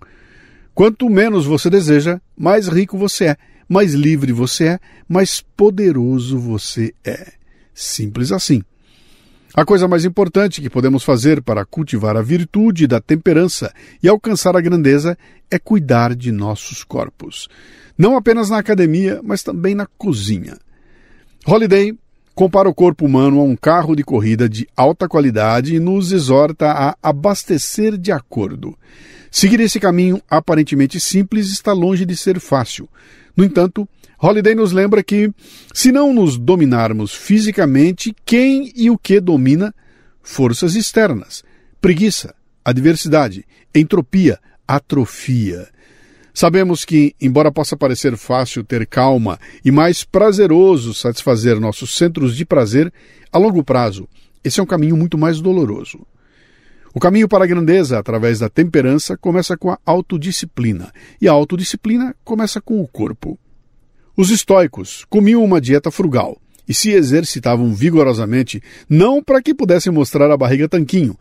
[0.75, 3.37] Quanto menos você deseja, mais rico você é,
[3.69, 7.33] mais livre você é, mais poderoso você é.
[7.75, 8.63] Simples assim.
[9.59, 14.57] A coisa mais importante que podemos fazer para cultivar a virtude da temperança e alcançar
[14.57, 15.19] a grandeza
[15.51, 17.49] é cuidar de nossos corpos.
[17.99, 20.57] Não apenas na academia, mas também na cozinha.
[21.45, 21.93] Holiday
[22.37, 26.71] compara o corpo humano a um carro de corrida de alta qualidade e nos exorta
[26.71, 28.79] a abastecer de acordo.
[29.29, 32.89] Seguir esse caminho aparentemente simples está longe de ser fácil.
[33.37, 33.89] No entanto,
[34.21, 35.33] Holiday nos lembra que,
[35.73, 39.73] se não nos dominarmos fisicamente, quem e o que domina?
[40.21, 41.45] Forças externas,
[41.81, 45.69] preguiça, adversidade, entropia, atrofia.
[46.35, 52.45] Sabemos que, embora possa parecer fácil ter calma e mais prazeroso satisfazer nossos centros de
[52.45, 52.93] prazer,
[53.33, 54.09] a longo prazo,
[54.43, 56.05] esse é um caminho muito mais doloroso.
[56.93, 62.17] O caminho para a grandeza, através da temperança, começa com a autodisciplina, e a autodisciplina
[62.25, 63.39] começa com o corpo.
[64.19, 70.29] Os estoicos comiam uma dieta frugal e se exercitavam vigorosamente não para que pudessem mostrar
[70.29, 71.17] a barriga tanquinho,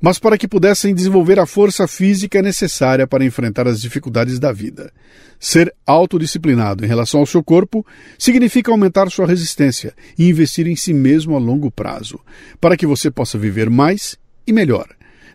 [0.00, 4.92] mas para que pudessem desenvolver a força física necessária para enfrentar as dificuldades da vida.
[5.38, 7.86] Ser autodisciplinado em relação ao seu corpo
[8.18, 12.18] significa aumentar sua resistência e investir em si mesmo a longo prazo,
[12.60, 14.88] para que você possa viver mais e melhor.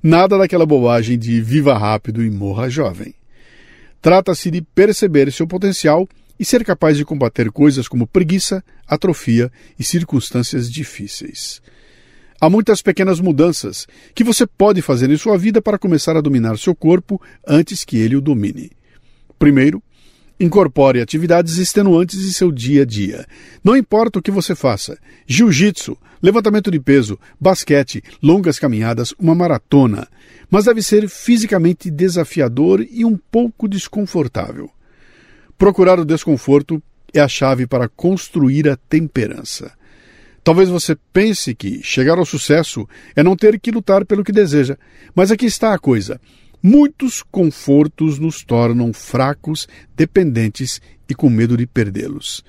[0.03, 3.15] Nada daquela bobagem de viva rápido e morra jovem.
[4.01, 9.83] Trata-se de perceber seu potencial e ser capaz de combater coisas como preguiça, atrofia e
[9.83, 11.61] circunstâncias difíceis.
[12.39, 16.57] Há muitas pequenas mudanças que você pode fazer em sua vida para começar a dominar
[16.57, 18.71] seu corpo antes que ele o domine.
[19.39, 19.81] Primeiro,
[20.37, 23.25] Incorpore atividades extenuantes em seu dia a dia.
[23.63, 30.09] Não importa o que você faça: jiu-jitsu, levantamento de peso, basquete, longas caminhadas, uma maratona.
[30.49, 34.69] Mas deve ser fisicamente desafiador e um pouco desconfortável.
[35.57, 36.81] Procurar o desconforto
[37.13, 39.71] é a chave para construir a temperança.
[40.43, 44.77] Talvez você pense que chegar ao sucesso é não ter que lutar pelo que deseja,
[45.15, 46.19] mas aqui está a coisa.
[46.61, 52.43] Muitos confortos nos tornam fracos, dependentes e com medo de perdê-los.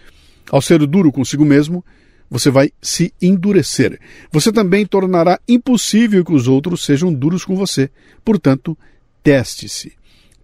[0.51, 1.85] Ao ser duro consigo mesmo,
[2.29, 4.01] você vai se endurecer.
[4.33, 7.91] Você também tornará impossível que os outros sejam duros com você.
[8.25, 8.77] Portanto,
[9.23, 9.93] teste-se.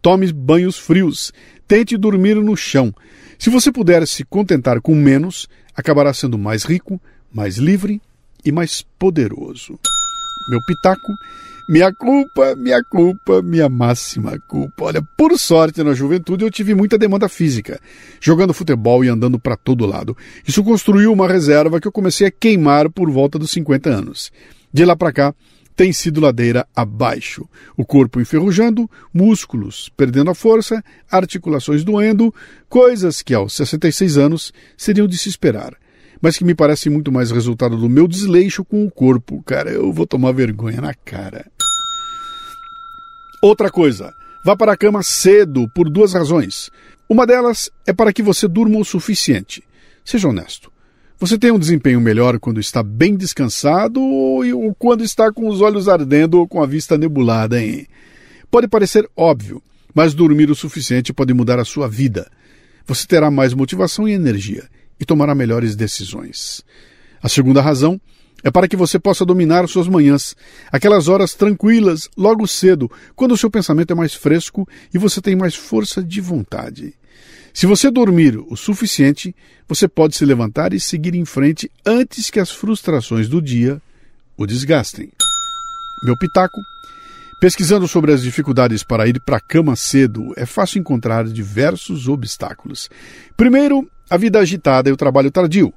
[0.03, 1.33] Tome banhos frios.
[1.69, 2.93] Tente dormir no chão.
[3.39, 7.01] Se você puder se contentar com menos, acabará sendo mais rico,
[7.33, 8.03] mais livre
[8.45, 9.79] e mais poderoso.
[10.51, 11.13] Meu pitaco,
[11.69, 14.87] Minha culpa, minha culpa, minha máxima culpa.
[14.87, 17.81] Olha, por sorte na juventude eu tive muita demanda física,
[18.21, 20.17] jogando futebol e andando para todo lado.
[20.47, 24.33] Isso construiu uma reserva que eu comecei a queimar por volta dos 50 anos.
[24.73, 25.35] De lá para cá,
[25.75, 27.49] tem sido ladeira abaixo.
[27.77, 32.35] O corpo enferrujando, músculos perdendo a força, articulações doendo,
[32.69, 35.77] coisas que aos 66 anos seriam de se esperar
[36.23, 39.43] mas que me parece muito mais resultado do meu desleixo com o corpo.
[39.43, 41.45] Cara, eu vou tomar vergonha na cara.
[43.43, 46.71] Outra coisa, vá para a cama cedo por duas razões.
[47.09, 49.65] Uma delas é para que você durma o suficiente.
[50.05, 50.71] Seja honesto.
[51.23, 55.89] Você tem um desempenho melhor quando está bem descansado ou quando está com os olhos
[55.89, 57.87] ardendo ou com a vista nebulada, hein?
[58.51, 59.63] Pode parecer óbvio,
[59.95, 62.29] mas dormir o suficiente pode mudar a sua vida.
[62.89, 66.61] Você terá mais motivação e energia e tomará melhores decisões.
[67.23, 68.01] A segunda razão
[68.43, 70.35] é para que você possa dominar suas manhãs,
[70.73, 75.37] aquelas horas tranquilas, logo cedo, quando o seu pensamento é mais fresco e você tem
[75.37, 76.95] mais força de vontade.
[77.55, 79.35] Se você dormir o suficiente,
[79.69, 83.81] você pode se levantar e seguir em frente antes que as frustrações do dia
[84.37, 85.11] o desgastem.
[86.05, 86.59] Meu pitaco.
[87.41, 92.89] Pesquisando sobre as dificuldades para ir para a cama cedo, é fácil encontrar diversos obstáculos.
[93.37, 95.75] Primeiro, a vida agitada e o trabalho tardio.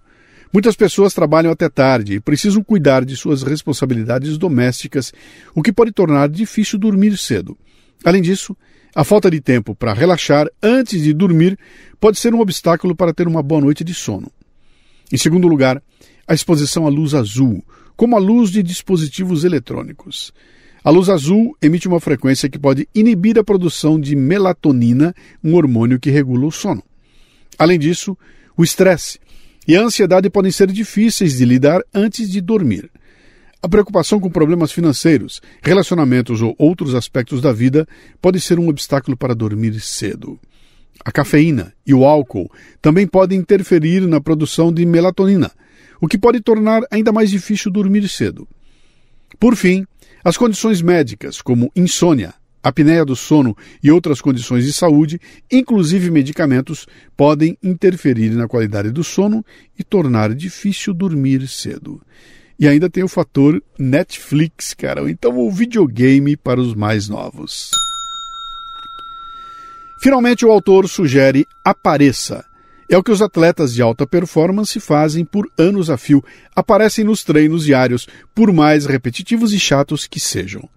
[0.54, 5.12] Muitas pessoas trabalham até tarde e precisam cuidar de suas responsabilidades domésticas,
[5.54, 7.58] o que pode tornar difícil dormir cedo.
[8.04, 8.56] Além disso,
[8.96, 11.60] a falta de tempo para relaxar antes de dormir
[12.00, 14.32] pode ser um obstáculo para ter uma boa noite de sono.
[15.12, 15.84] Em segundo lugar,
[16.26, 17.62] a exposição à luz azul,
[17.98, 20.32] como a luz de dispositivos eletrônicos.
[20.82, 26.00] A luz azul emite uma frequência que pode inibir a produção de melatonina, um hormônio
[26.00, 26.82] que regula o sono.
[27.60, 28.18] Além disso,
[28.56, 29.20] o estresse
[29.68, 32.90] e a ansiedade podem ser difíceis de lidar antes de dormir.
[33.66, 37.88] A preocupação com problemas financeiros, relacionamentos ou outros aspectos da vida
[38.22, 40.40] pode ser um obstáculo para dormir cedo.
[41.04, 42.48] A cafeína e o álcool
[42.80, 45.52] também podem interferir na produção de melatonina,
[46.00, 48.48] o que pode tornar ainda mais difícil dormir cedo.
[49.40, 49.84] Por fim,
[50.24, 55.20] as condições médicas, como insônia, apneia do sono e outras condições de saúde,
[55.52, 56.86] inclusive medicamentos,
[57.18, 59.44] podem interferir na qualidade do sono
[59.76, 62.00] e tornar difícil dormir cedo.
[62.60, 67.70] E ainda tem o fator Netflix, cara, então o videogame para os mais novos.
[70.00, 72.46] Finalmente, o autor sugere apareça.
[72.88, 76.24] É o que os atletas de alta performance fazem por anos a fio,
[76.56, 80.70] aparecem nos treinos diários, por mais repetitivos e chatos que sejam.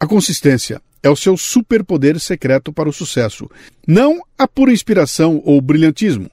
[0.00, 3.48] A consistência, é o seu superpoder secreto para o sucesso,
[3.86, 6.30] não a pura inspiração ou brilhantismo.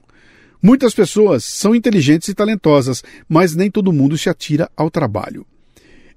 [0.66, 5.46] Muitas pessoas são inteligentes e talentosas, mas nem todo mundo se atira ao trabalho.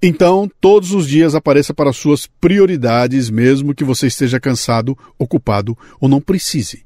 [0.02, 6.08] Então, todos os dias apareça para suas prioridades, mesmo que você esteja cansado, ocupado ou
[6.08, 6.86] não precise.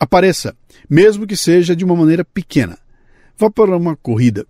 [0.00, 0.56] Apareça,
[0.88, 2.78] mesmo que seja de uma maneira pequena.
[3.36, 4.46] Vá para uma corrida.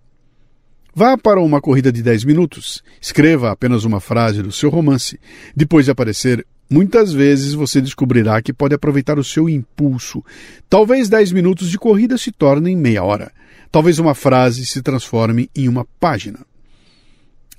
[0.93, 2.81] Vá para uma corrida de 10 minutos.
[3.01, 5.19] Escreva apenas uma frase do seu romance.
[5.53, 10.23] Depois de aparecer, muitas vezes você descobrirá que pode aproveitar o seu impulso.
[10.69, 13.31] Talvez 10 minutos de corrida se tornem meia hora.
[13.71, 16.39] Talvez uma frase se transforme em uma página.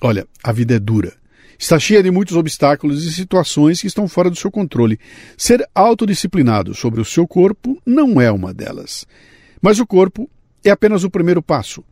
[0.01, 1.13] Olha, a vida é dura.
[1.59, 5.01] Está cheia de muitos obstáculos e situações que estão fora do seu controle.
[5.39, 9.07] Ser autodisciplinado sobre o seu corpo não é uma delas.
[9.61, 10.29] Mas o corpo
[10.63, 11.83] é apenas o primeiro passo.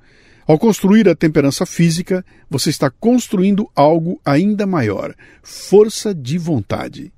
[0.47, 7.11] Ao construir a temperança física, você está construindo algo ainda maior força de vontade.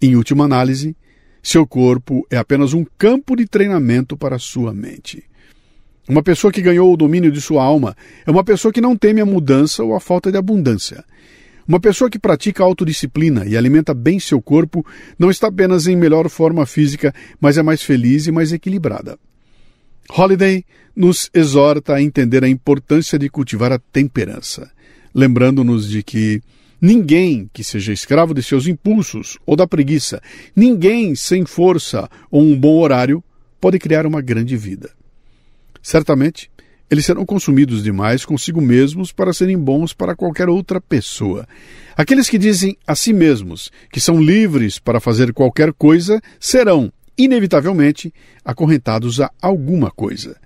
[0.00, 0.94] Em última análise,
[1.42, 5.24] seu corpo é apenas um campo de treinamento para sua mente.
[6.06, 9.22] Uma pessoa que ganhou o domínio de sua alma é uma pessoa que não teme
[9.22, 11.02] a mudança ou a falta de abundância.
[11.66, 14.84] Uma pessoa que pratica autodisciplina e alimenta bem seu corpo
[15.18, 19.18] não está apenas em melhor forma física, mas é mais feliz e mais equilibrada.
[20.10, 20.64] Holiday
[20.94, 24.70] nos exorta a entender a importância de cultivar a temperança,
[25.14, 26.42] lembrando-nos de que
[26.80, 30.22] ninguém que seja escravo de seus impulsos ou da preguiça,
[30.54, 33.22] ninguém sem força ou um bom horário
[33.60, 34.90] pode criar uma grande vida.
[35.82, 36.50] Certamente,
[36.90, 41.46] eles serão consumidos demais consigo mesmos para serem bons para qualquer outra pessoa.
[41.96, 48.12] Aqueles que dizem a si mesmos que são livres para fazer qualquer coisa serão, inevitavelmente,
[48.44, 50.36] acorrentados a alguma coisa.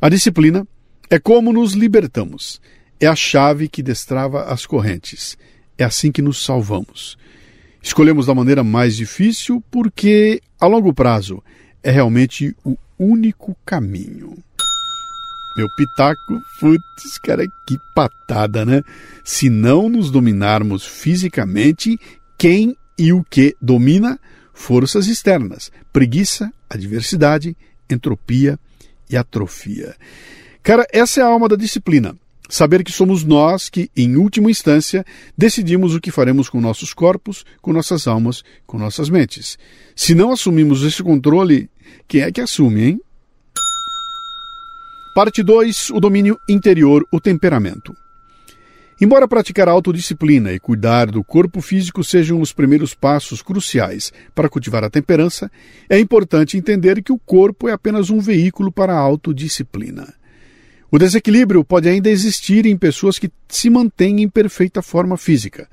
[0.00, 0.66] A disciplina
[1.08, 2.60] é como nos libertamos.
[2.98, 5.36] É a chave que destrava as correntes.
[5.76, 7.16] É assim que nos salvamos.
[7.82, 11.42] Escolhemos da maneira mais difícil porque, a longo prazo,
[11.82, 14.36] é realmente o único caminho.
[15.56, 18.82] Meu pitaco, putz, cara, que patada, né?
[19.24, 21.98] Se não nos dominarmos fisicamente,
[22.38, 24.20] quem e o que domina?
[24.62, 27.56] Forças externas, preguiça, adversidade,
[27.88, 28.60] entropia
[29.08, 29.96] e atrofia.
[30.62, 32.14] Cara, essa é a alma da disciplina.
[32.46, 35.02] Saber que somos nós que, em última instância,
[35.36, 39.58] decidimos o que faremos com nossos corpos, com nossas almas, com nossas mentes.
[39.96, 41.70] Se não assumimos esse controle,
[42.06, 43.00] quem é que assume, hein?
[45.14, 47.96] Parte 2: O domínio interior, o temperamento.
[49.00, 54.84] Embora praticar autodisciplina e cuidar do corpo físico sejam os primeiros passos cruciais para cultivar
[54.84, 55.50] a temperança,
[55.88, 60.12] é importante entender que o corpo é apenas um veículo para a autodisciplina.
[60.90, 65.66] O desequilíbrio pode ainda existir em pessoas que se mantêm em perfeita forma física.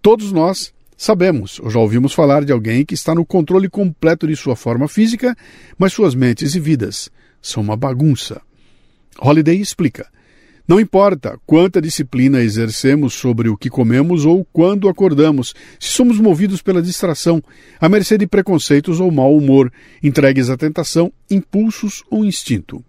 [0.00, 4.34] Todos nós sabemos ou já ouvimos falar de alguém que está no controle completo de
[4.34, 5.36] sua forma física,
[5.76, 7.10] mas suas mentes e vidas
[7.42, 8.40] são uma bagunça.
[9.20, 10.06] Holiday explica.
[10.66, 16.62] Não importa quanta disciplina exercemos sobre o que comemos ou quando acordamos, se somos movidos
[16.62, 17.42] pela distração,
[17.80, 19.72] à mercê de preconceitos ou mau humor,
[20.02, 22.82] entregues à tentação, impulsos ou instinto.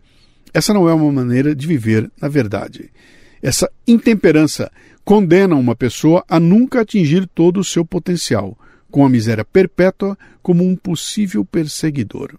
[0.54, 2.92] Essa não é uma maneira de viver na verdade.
[3.42, 4.72] Essa intemperança
[5.04, 8.58] condena uma pessoa a nunca atingir todo o seu potencial,
[8.92, 12.38] com a miséria perpétua como um possível perseguidor.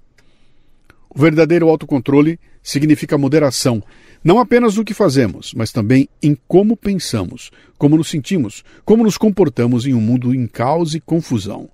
[1.10, 3.82] O verdadeiro autocontrole significa moderação,
[4.24, 9.18] não apenas no que fazemos, mas também em como pensamos, como nos sentimos, como nos
[9.18, 11.68] comportamos em um mundo em caos e confusão.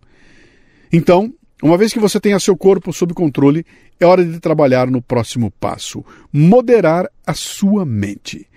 [0.92, 3.64] Então, uma vez que você tenha seu corpo sob controle,
[4.00, 8.48] é hora de trabalhar no próximo passo: moderar a sua mente.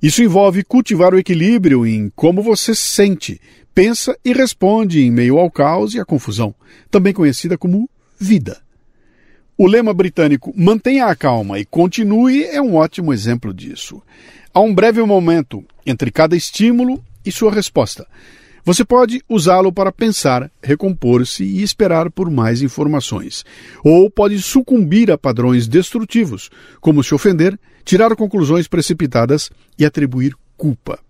[0.00, 3.40] Isso envolve cultivar o equilíbrio em como você sente,
[3.74, 6.54] pensa e responde em meio ao caos e à confusão,
[6.88, 8.62] também conhecida como vida.
[9.60, 14.00] O lema britânico mantenha a calma e continue é um ótimo exemplo disso.
[14.54, 18.06] Há um breve momento entre cada estímulo e sua resposta.
[18.64, 23.44] Você pode usá-lo para pensar, recompor-se e esperar por mais informações.
[23.82, 31.00] Ou pode sucumbir a padrões destrutivos, como se ofender, tirar conclusões precipitadas e atribuir culpa.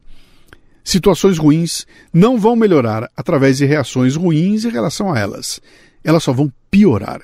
[0.82, 5.61] Situações ruins não vão melhorar através de reações ruins em relação a elas.
[6.02, 7.20] Elas só vão piorar.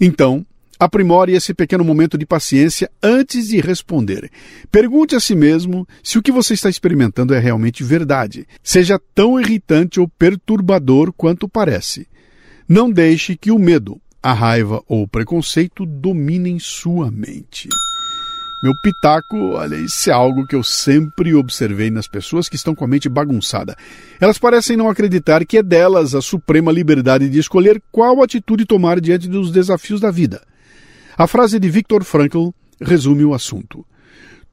[0.00, 0.44] Então,
[0.78, 4.30] Aprimore esse pequeno momento de paciência antes de responder.
[4.70, 8.46] Pergunte a si mesmo se o que você está experimentando é realmente verdade.
[8.62, 12.06] Seja tão irritante ou perturbador quanto parece.
[12.68, 17.68] Não deixe que o medo, a raiva ou o preconceito dominem sua mente.
[18.62, 22.84] Meu pitaco, olha, isso é algo que eu sempre observei nas pessoas que estão com
[22.84, 23.76] a mente bagunçada.
[24.20, 29.00] Elas parecem não acreditar que é delas a suprema liberdade de escolher qual atitude tomar
[29.00, 30.42] diante dos desafios da vida.
[31.18, 33.86] A frase de Viktor Frankl resume o assunto.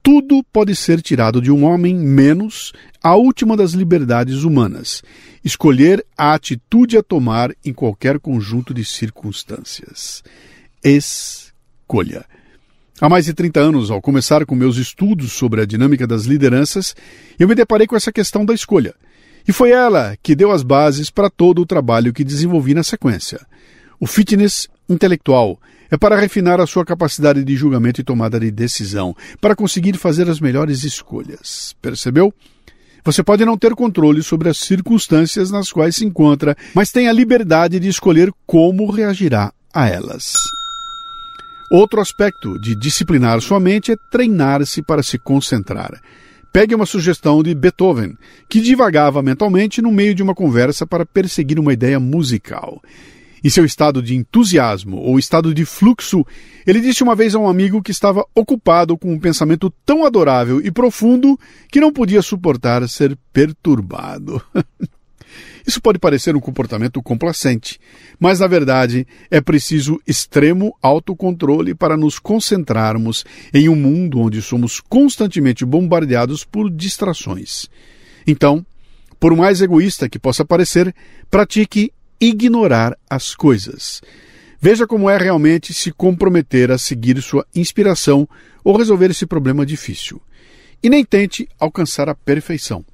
[0.02, 2.72] Tudo pode ser tirado de um homem menos
[3.02, 5.02] a última das liberdades humanas,
[5.44, 10.24] escolher a atitude a tomar em qualquer conjunto de circunstâncias.
[10.82, 12.26] Escolha.
[13.02, 16.96] Há mais de 30 anos, ao começar com meus estudos sobre a dinâmica das lideranças,
[17.38, 18.96] eu me deparei com essa questão da escolha.
[19.46, 23.46] E foi ela que deu as bases para todo o trabalho que desenvolvi na sequência.
[24.00, 25.60] O fitness intelectual
[25.94, 30.28] é para refinar a sua capacidade de julgamento e tomada de decisão, para conseguir fazer
[30.28, 31.76] as melhores escolhas.
[31.80, 32.34] Percebeu?
[33.06, 37.14] Você pode não ter controle sobre as circunstâncias nas quais se encontra, mas tem a
[37.14, 40.34] liberdade de escolher como reagirá a elas.
[41.72, 46.02] Outro aspecto de disciplinar sua mente é treinar-se para se concentrar.
[46.52, 48.18] Pegue uma sugestão de Beethoven,
[48.50, 52.82] que divagava mentalmente no meio de uma conversa para perseguir uma ideia musical.
[53.44, 56.26] Em seu estado de entusiasmo ou estado de fluxo,
[56.66, 60.62] ele disse uma vez a um amigo que estava ocupado com um pensamento tão adorável
[60.66, 61.38] e profundo
[61.70, 64.42] que não podia suportar ser perturbado.
[65.66, 67.80] Isso pode parecer um comportamento complacente,
[68.20, 74.80] mas na verdade é preciso extremo autocontrole para nos concentrarmos em um mundo onde somos
[74.80, 77.68] constantemente bombardeados por distrações.
[78.28, 78.66] Então,
[79.20, 80.94] por mais egoísta que possa parecer,
[81.32, 81.92] pratique
[82.24, 84.02] ignorar as coisas.
[84.60, 88.28] Veja como é realmente se comprometer a seguir sua inspiração
[88.64, 90.22] ou resolver esse problema difícil.
[90.82, 92.86] E nem tente alcançar a perfeição.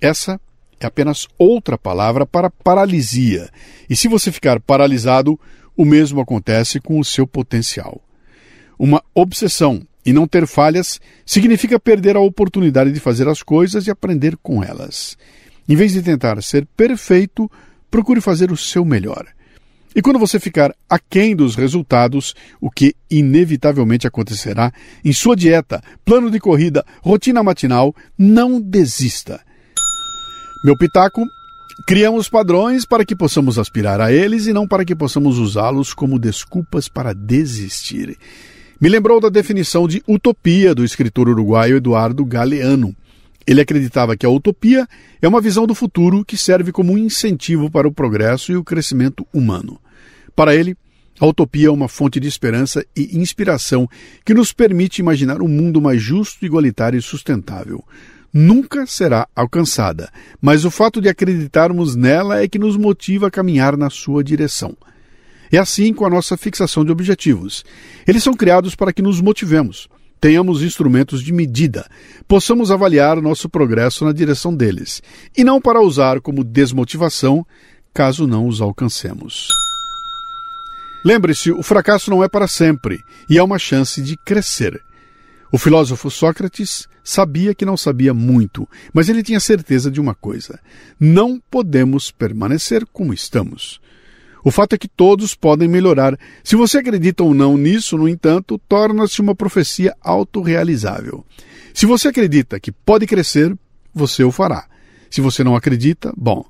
[0.00, 0.40] Essa
[0.78, 3.50] é apenas outra palavra para paralisia.
[3.88, 5.38] E se você ficar paralisado,
[5.76, 8.00] o mesmo acontece com o seu potencial.
[8.78, 13.90] Uma obsessão e não ter falhas significa perder a oportunidade de fazer as coisas e
[13.90, 15.18] aprender com elas.
[15.68, 17.50] Em vez de tentar ser perfeito,
[17.90, 19.26] procure fazer o seu melhor.
[19.94, 24.72] E quando você ficar aquém dos resultados, o que inevitavelmente acontecerá
[25.04, 29.40] em sua dieta, plano de corrida, rotina matinal, não desista.
[30.64, 31.26] Meu pitaco
[31.86, 36.18] Criamos padrões para que possamos aspirar a eles e não para que possamos usá-los como
[36.18, 38.16] desculpas para desistir.
[38.80, 42.94] Me lembrou da definição de utopia do escritor uruguaio Eduardo Galeano.
[43.46, 44.86] Ele acreditava que a utopia
[45.20, 48.64] é uma visão do futuro que serve como um incentivo para o progresso e o
[48.64, 49.80] crescimento humano.
[50.36, 50.76] Para ele,
[51.18, 53.88] a utopia é uma fonte de esperança e inspiração
[54.24, 57.84] que nos permite imaginar um mundo mais justo, igualitário e sustentável
[58.32, 60.10] nunca será alcançada,
[60.40, 64.76] mas o fato de acreditarmos nela é que nos motiva a caminhar na sua direção.
[65.52, 67.64] É assim com a nossa fixação de objetivos.
[68.06, 69.88] Eles são criados para que nos motivemos,
[70.20, 71.88] tenhamos instrumentos de medida,
[72.28, 75.02] possamos avaliar nosso progresso na direção deles,
[75.36, 77.44] e não para usar como desmotivação
[77.94, 79.48] caso não os alcancemos.
[81.04, 84.82] Lembre-se, o fracasso não é para sempre e é uma chance de crescer.
[85.50, 90.60] O filósofo Sócrates sabia que não sabia muito, mas ele tinha certeza de uma coisa:
[90.98, 93.80] não podemos permanecer como estamos.
[94.44, 96.18] O fato é que todos podem melhorar.
[96.42, 101.24] Se você acredita ou não nisso, no entanto, torna-se uma profecia autorrealizável.
[101.74, 103.56] Se você acredita que pode crescer,
[103.94, 104.66] você o fará.
[105.10, 106.44] Se você não acredita, bom,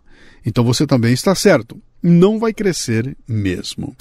[0.44, 1.80] então você também está certo.
[2.02, 3.94] Não vai crescer mesmo.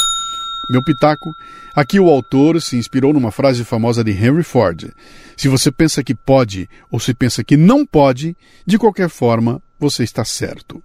[0.70, 1.32] Meu pitaco.
[1.76, 4.92] Aqui o autor se inspirou numa frase famosa de Henry Ford.
[5.36, 8.36] Se você pensa que pode ou se pensa que não pode,
[8.66, 10.82] de qualquer forma, você está certo.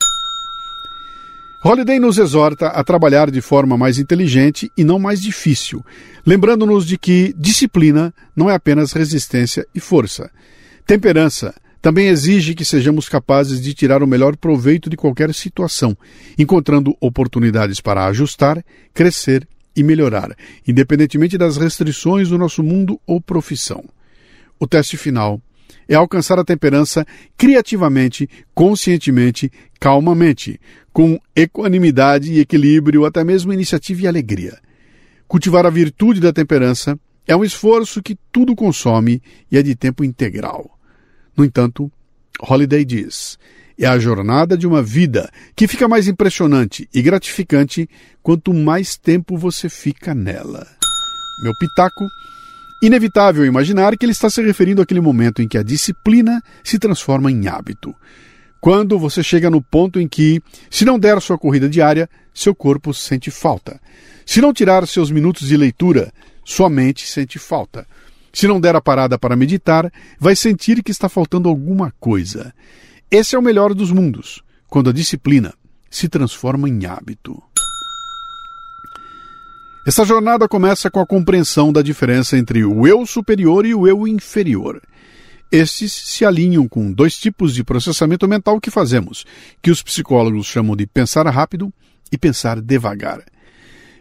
[1.66, 5.82] Holiday nos exorta a trabalhar de forma mais inteligente e não mais difícil,
[6.26, 10.30] lembrando-nos de que disciplina não é apenas resistência e força.
[10.86, 15.96] Temperança também exige que sejamos capazes de tirar o melhor proveito de qualquer situação,
[16.38, 18.62] encontrando oportunidades para ajustar,
[18.92, 20.36] crescer e melhorar,
[20.68, 23.82] independentemente das restrições do nosso mundo ou profissão.
[24.60, 25.40] O teste final
[25.88, 27.06] é alcançar a temperança
[27.36, 30.60] criativamente, conscientemente, calmamente,
[30.92, 34.58] com equanimidade e equilíbrio, até mesmo iniciativa e alegria.
[35.26, 40.04] Cultivar a virtude da temperança é um esforço que tudo consome e é de tempo
[40.04, 40.78] integral.
[41.36, 41.90] No entanto,
[42.40, 43.38] Holiday diz:
[43.78, 47.88] é a jornada de uma vida que fica mais impressionante e gratificante
[48.22, 50.66] quanto mais tempo você fica nela.
[51.42, 52.04] Meu pitaco.
[52.84, 57.32] Inevitável imaginar que ele está se referindo àquele momento em que a disciplina se transforma
[57.32, 57.94] em hábito.
[58.60, 62.92] Quando você chega no ponto em que, se não der sua corrida diária, seu corpo
[62.92, 63.80] sente falta.
[64.26, 66.12] Se não tirar seus minutos de leitura,
[66.44, 67.86] sua mente sente falta.
[68.30, 72.52] Se não der a parada para meditar, vai sentir que está faltando alguma coisa.
[73.10, 75.54] Esse é o melhor dos mundos, quando a disciplina
[75.90, 77.42] se transforma em hábito.
[79.86, 84.08] Essa jornada começa com a compreensão da diferença entre o eu superior e o eu
[84.08, 84.80] inferior.
[85.52, 89.26] Estes se alinham com dois tipos de processamento mental que fazemos,
[89.60, 91.70] que os psicólogos chamam de pensar rápido
[92.10, 93.22] e pensar devagar.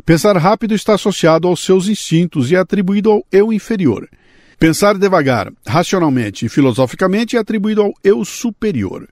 [0.06, 4.10] Pensar rápido está associado aos seus instintos e é atribuído ao eu inferior.
[4.58, 9.06] Pensar devagar, racionalmente e filosoficamente é atribuído ao eu superior.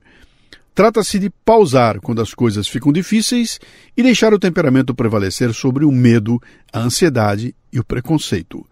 [0.74, 3.60] Trata-se de pausar quando as coisas ficam difíceis
[3.94, 6.40] e deixar o temperamento prevalecer sobre o medo,
[6.72, 8.66] a ansiedade e o preconceito.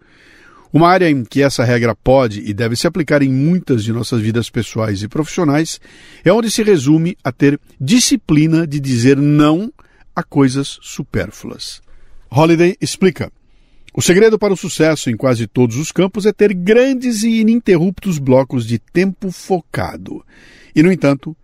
[0.73, 4.21] Uma área em que essa regra pode e deve se aplicar em muitas de nossas
[4.21, 5.79] vidas pessoais e profissionais
[6.23, 9.71] é onde se resume a ter disciplina de dizer não
[10.15, 11.81] a coisas supérfluas.
[12.31, 13.31] Holiday explica.
[13.93, 18.17] O segredo para o sucesso em quase todos os campos é ter grandes e ininterruptos
[18.17, 20.25] blocos de tempo focado.
[20.73, 21.35] E, no entanto,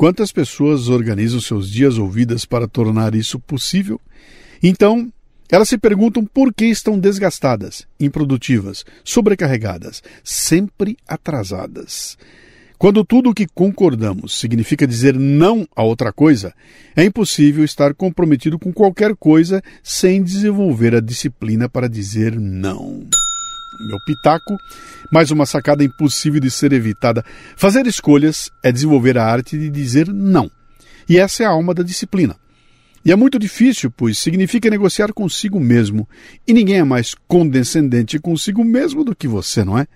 [0.00, 4.00] quantas pessoas organizam seus dias ou vidas para tornar isso possível?
[4.62, 5.12] Então,
[5.50, 12.16] elas se perguntam por que estão desgastadas, improdutivas, sobrecarregadas, sempre atrasadas.
[12.78, 16.54] Quando tudo o que concordamos significa dizer não a outra coisa,
[16.96, 23.06] é impossível estar comprometido com qualquer coisa sem desenvolver a disciplina para dizer não.
[23.80, 24.58] Meu pitaco,
[25.10, 27.24] mais uma sacada impossível de ser evitada.
[27.56, 30.50] Fazer escolhas é desenvolver a arte de dizer não.
[31.08, 32.36] E essa é a alma da disciplina.
[33.04, 36.06] E é muito difícil, pois significa negociar consigo mesmo,
[36.46, 39.86] e ninguém é mais condescendente consigo mesmo do que você, não é?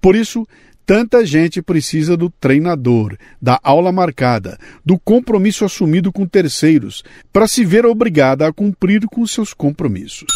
[0.00, 0.46] Por isso,
[0.84, 7.64] Tanta gente precisa do treinador, da aula marcada, do compromisso assumido com terceiros, para se
[7.64, 10.26] ver obrigada a cumprir com seus compromissos.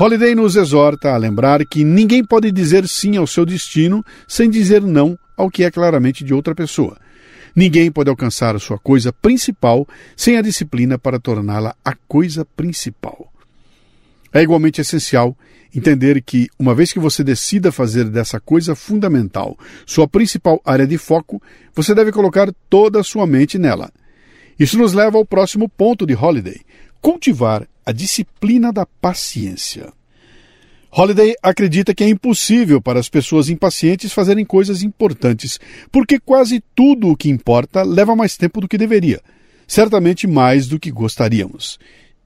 [0.00, 4.80] Holiday nos exorta a lembrar que ninguém pode dizer sim ao seu destino sem dizer
[4.80, 6.96] não ao que é claramente de outra pessoa.
[7.52, 13.32] Ninguém pode alcançar a sua coisa principal sem a disciplina para torná-la a coisa principal.
[14.32, 15.36] É igualmente essencial
[15.74, 20.96] entender que, uma vez que você decida fazer dessa coisa fundamental sua principal área de
[20.96, 21.42] foco,
[21.74, 23.90] você deve colocar toda a sua mente nela.
[24.60, 26.60] Isso nos leva ao próximo ponto de Holiday:
[27.00, 29.92] cultivar a disciplina da paciência.
[30.90, 35.60] Holiday acredita que é impossível para as pessoas impacientes fazerem coisas importantes,
[35.92, 39.20] porque quase tudo o que importa leva mais tempo do que deveria,
[39.66, 41.78] certamente mais do que gostaríamos.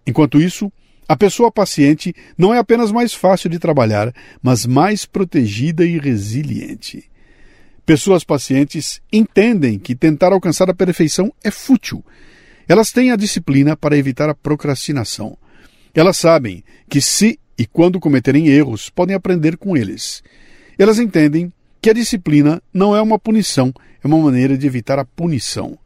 [0.07, 0.73] Enquanto isso,
[1.09, 7.11] a pessoa paciente não é apenas mais fácil de trabalhar, mas mais protegida e resiliente.
[7.85, 12.05] Pessoas pacientes entendem que tentar alcançar a perfeição é fútil.
[12.73, 15.37] Elas têm a disciplina para evitar a procrastinação.
[15.93, 20.23] Elas sabem que se e quando cometerem erros, podem aprender com eles.
[20.79, 21.53] Elas entendem
[21.83, 25.79] que a disciplina não é uma punição, é uma maneira de evitar a punição.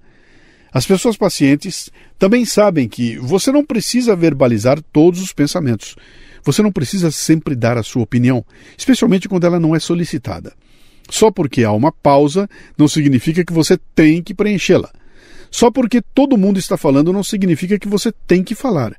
[0.72, 5.96] As pessoas pacientes também sabem que você não precisa verbalizar todos os pensamentos.
[6.44, 8.46] Você não precisa sempre dar a sua opinião,
[8.78, 10.54] especialmente quando ela não é solicitada.
[11.10, 14.92] Só porque há uma pausa não significa que você tem que preenchê-la.
[15.56, 18.94] Só porque todo mundo está falando não significa que você tem que falar.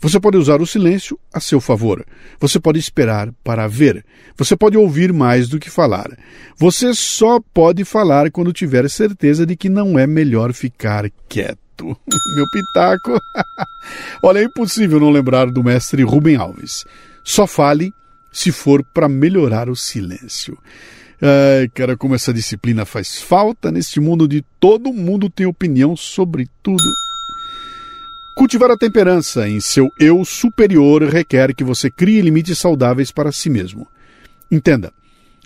[0.00, 2.06] Você pode usar o silêncio a seu favor.
[2.38, 4.04] Você pode esperar para ver.
[4.36, 6.16] Você pode ouvir mais do que falar.
[6.56, 11.58] Você só pode falar quando tiver certeza de que não é melhor ficar quieto.
[12.36, 13.18] Meu pitaco.
[14.22, 16.84] Olha, é impossível não lembrar do mestre Rubem Alves.
[17.24, 17.92] Só fale
[18.30, 20.56] se for para melhorar o silêncio.
[21.22, 26.48] Ai, cara, como essa disciplina faz falta neste mundo de todo mundo tem opinião sobre
[26.62, 26.82] tudo.
[28.34, 33.50] Cultivar a temperança em seu eu superior requer que você crie limites saudáveis para si
[33.50, 33.86] mesmo.
[34.50, 34.92] Entenda,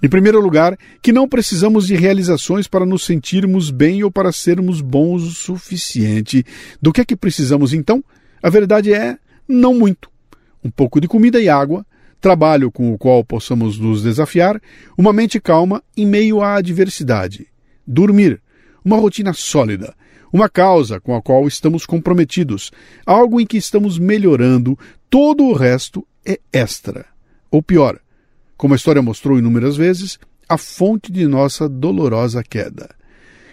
[0.00, 4.80] em primeiro lugar, que não precisamos de realizações para nos sentirmos bem ou para sermos
[4.80, 6.44] bons o suficiente.
[6.80, 8.04] Do que é que precisamos então?
[8.40, 9.18] A verdade é
[9.48, 10.08] não muito.
[10.62, 11.84] Um pouco de comida e água,
[12.24, 14.58] trabalho com o qual possamos nos desafiar,
[14.96, 17.48] uma mente calma em meio à adversidade,
[17.86, 18.40] dormir,
[18.82, 19.94] uma rotina sólida,
[20.32, 22.72] uma causa com a qual estamos comprometidos,
[23.04, 24.78] algo em que estamos melhorando,
[25.10, 27.04] todo o resto é extra.
[27.50, 28.00] Ou pior,
[28.56, 30.18] como a história mostrou inúmeras vezes,
[30.48, 32.88] a fonte de nossa dolorosa queda.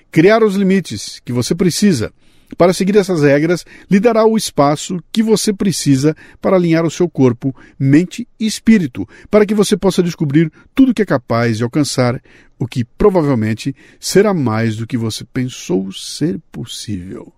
[0.10, 2.14] Criar os limites que você precisa
[2.58, 7.10] para seguir essas regras lhe dará o espaço que você precisa para alinhar o seu
[7.10, 11.64] corpo, mente e espírito, para que você possa descobrir tudo o que é capaz de
[11.64, 12.22] alcançar,
[12.60, 17.34] o que provavelmente será mais do que você pensou ser possível.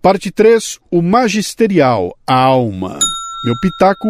[0.00, 2.98] Parte 3: O magisterial, a alma.
[3.44, 4.08] Meu pitaco.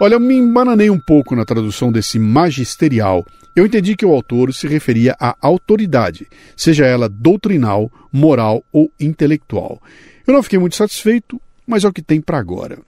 [0.00, 3.24] Olha, eu me embananei um pouco na tradução desse magisterial
[3.54, 6.26] eu entendi que o autor se referia à autoridade,
[6.56, 9.82] seja ela doutrinal, moral ou intelectual.
[10.26, 12.78] Eu não fiquei muito satisfeito, mas é o que tem para agora.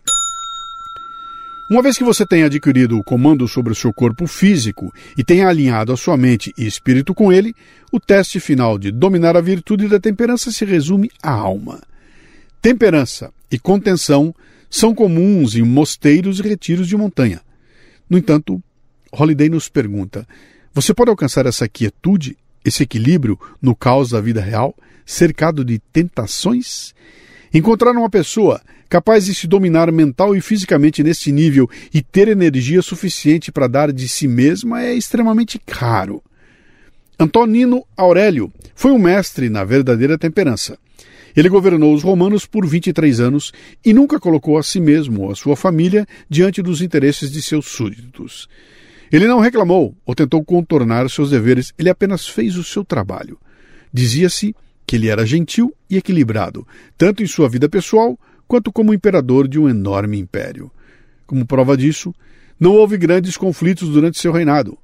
[1.69, 5.49] Uma vez que você tenha adquirido o comando sobre o seu corpo físico e tenha
[5.49, 7.55] alinhado a sua mente e espírito com ele,
[7.91, 11.81] o teste final de dominar a virtude da temperança se resume à alma.
[12.61, 14.35] Temperança e contenção
[14.73, 17.43] são comuns em mosteiros e retiros de montanha.
[18.09, 18.61] No entanto,
[19.12, 20.27] Holiday nos pergunta:
[20.73, 26.95] você pode alcançar essa quietude, esse equilíbrio no caos da vida real, cercado de tentações?
[27.53, 32.81] Encontrar uma pessoa capaz de se dominar mental e fisicamente neste nível e ter energia
[32.81, 36.23] suficiente para dar de si mesma é extremamente raro.
[37.18, 40.79] Antonino Aurélio foi um mestre na verdadeira temperança.
[41.37, 43.53] Ele governou os romanos por 23 anos
[43.85, 47.66] e nunca colocou a si mesmo ou a sua família diante dos interesses de seus
[47.66, 48.49] súditos.
[49.11, 53.39] Ele não reclamou ou tentou contornar seus deveres, ele apenas fez o seu trabalho.
[53.93, 54.55] Dizia-se
[54.87, 56.66] que ele era gentil e equilibrado,
[56.97, 58.18] tanto em sua vida pessoal
[58.49, 60.70] quanto como imperador de um enorme império.
[61.26, 62.14] Como prova disso,
[62.59, 64.78] não houve grandes conflitos durante seu reinado.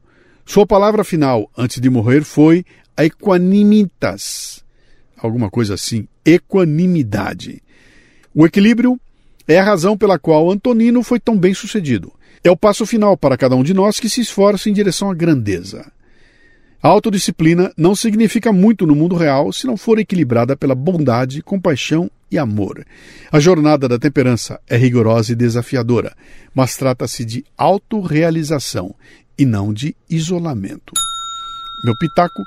[0.44, 2.64] Sua palavra final antes de morrer foi
[2.96, 4.64] equanimitas,
[5.20, 7.62] alguma coisa assim, equanimidade.
[8.34, 9.00] O equilíbrio
[9.46, 12.12] é a razão pela qual Antonino foi tão bem sucedido.
[12.44, 15.14] É o passo final para cada um de nós que se esforça em direção à
[15.14, 15.90] grandeza.
[16.80, 22.08] A autodisciplina não significa muito no mundo real se não for equilibrada pela bondade, compaixão
[22.30, 22.86] e amor.
[23.32, 26.14] A jornada da temperança é rigorosa e desafiadora,
[26.54, 28.94] mas trata-se de autorrealização
[29.36, 30.92] e não de isolamento.
[31.84, 32.42] Meu pitaco,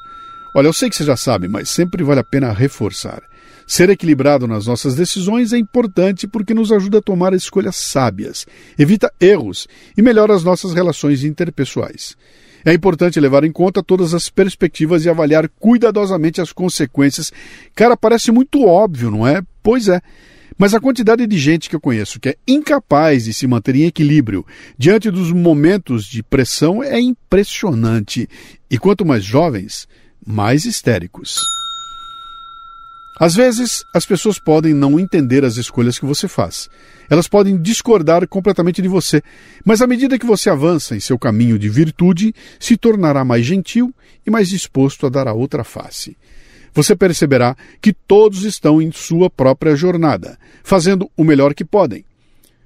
[0.54, 3.22] olha, eu sei que você já sabe, mas sempre vale a pena reforçar.
[3.68, 8.46] Ser equilibrado nas nossas decisões é importante porque nos ajuda a tomar escolhas sábias,
[8.78, 12.18] evita erros e melhora as nossas relações interpessoais.
[12.66, 17.32] É importante levar em conta todas as perspectivas e avaliar cuidadosamente as consequências.
[17.74, 19.42] Cara, parece muito óbvio, não é?
[19.64, 20.00] Pois é.
[20.58, 23.86] Mas a quantidade de gente que eu conheço que é incapaz de se manter em
[23.86, 24.46] equilíbrio
[24.78, 28.30] diante dos momentos de pressão é impressionante.
[28.70, 29.88] E quanto mais jovens,
[30.26, 31.40] mais histéricos.
[33.20, 36.70] Às vezes, as pessoas podem não entender as escolhas que você faz.
[37.08, 39.22] Elas podem discordar completamente de você,
[39.64, 43.94] mas à medida que você avança em seu caminho de virtude, se tornará mais gentil
[44.26, 46.18] e mais disposto a dar a outra face.
[46.74, 52.04] Você perceberá que todos estão em sua própria jornada, fazendo o melhor que podem.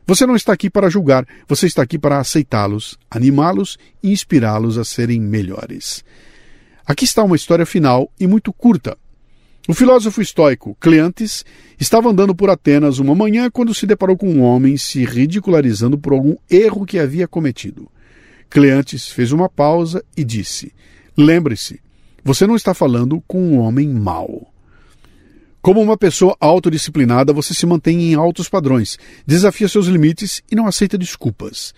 [0.07, 4.85] Você não está aqui para julgar, você está aqui para aceitá-los, animá-los e inspirá-los a
[4.85, 6.05] serem melhores.
[6.85, 8.97] Aqui está uma história final e muito curta
[9.67, 11.43] o filósofo estoico Cleantes
[11.79, 16.13] estava andando por Atenas uma manhã quando se deparou com um homem se ridicularizando por
[16.13, 17.89] algum erro que havia cometido.
[18.47, 20.71] Cleantes fez uma pausa e disse:
[21.17, 21.79] Lembre-se,
[22.23, 24.53] você não está falando com um homem mau.
[25.63, 30.67] Como uma pessoa autodisciplinada, você se mantém em altos padrões, desafia seus limites e não
[30.67, 31.73] aceita desculpas.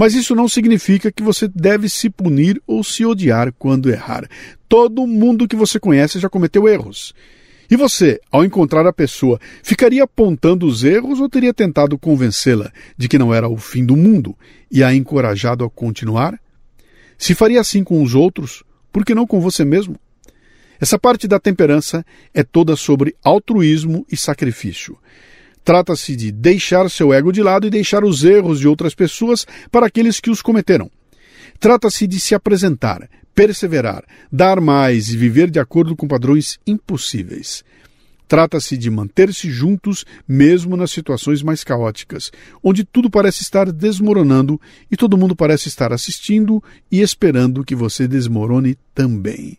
[0.00, 4.26] Mas isso não significa que você deve se punir ou se odiar quando errar.
[4.66, 7.12] Todo mundo que você conhece já cometeu erros.
[7.70, 13.10] E você, ao encontrar a pessoa, ficaria apontando os erros ou teria tentado convencê-la de
[13.10, 14.34] que não era o fim do mundo
[14.70, 16.40] e a encorajado a continuar?
[17.18, 19.96] Se faria assim com os outros, por que não com você mesmo?
[20.80, 24.96] Essa parte da temperança é toda sobre altruísmo e sacrifício.
[25.70, 29.86] Trata-se de deixar seu ego de lado e deixar os erros de outras pessoas para
[29.86, 30.90] aqueles que os cometeram.
[31.60, 34.02] Trata-se de se apresentar, perseverar,
[34.32, 37.62] dar mais e viver de acordo com padrões impossíveis.
[38.26, 42.32] Trata-se de manter-se juntos mesmo nas situações mais caóticas,
[42.64, 44.60] onde tudo parece estar desmoronando
[44.90, 46.60] e todo mundo parece estar assistindo
[46.90, 49.56] e esperando que você desmorone também.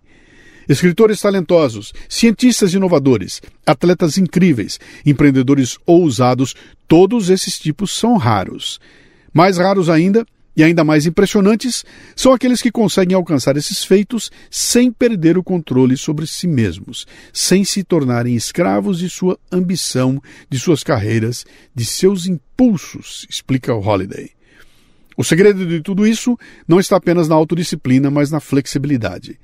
[0.71, 6.55] Escritores talentosos, cientistas inovadores, atletas incríveis, empreendedores ousados,
[6.87, 8.79] todos esses tipos são raros.
[9.33, 11.83] Mais raros ainda, e ainda mais impressionantes,
[12.15, 17.65] são aqueles que conseguem alcançar esses feitos sem perder o controle sobre si mesmos, sem
[17.65, 21.45] se tornarem escravos de sua ambição, de suas carreiras,
[21.75, 24.29] de seus impulsos, explica Holiday.
[25.17, 29.37] O segredo de tudo isso não está apenas na autodisciplina, mas na flexibilidade.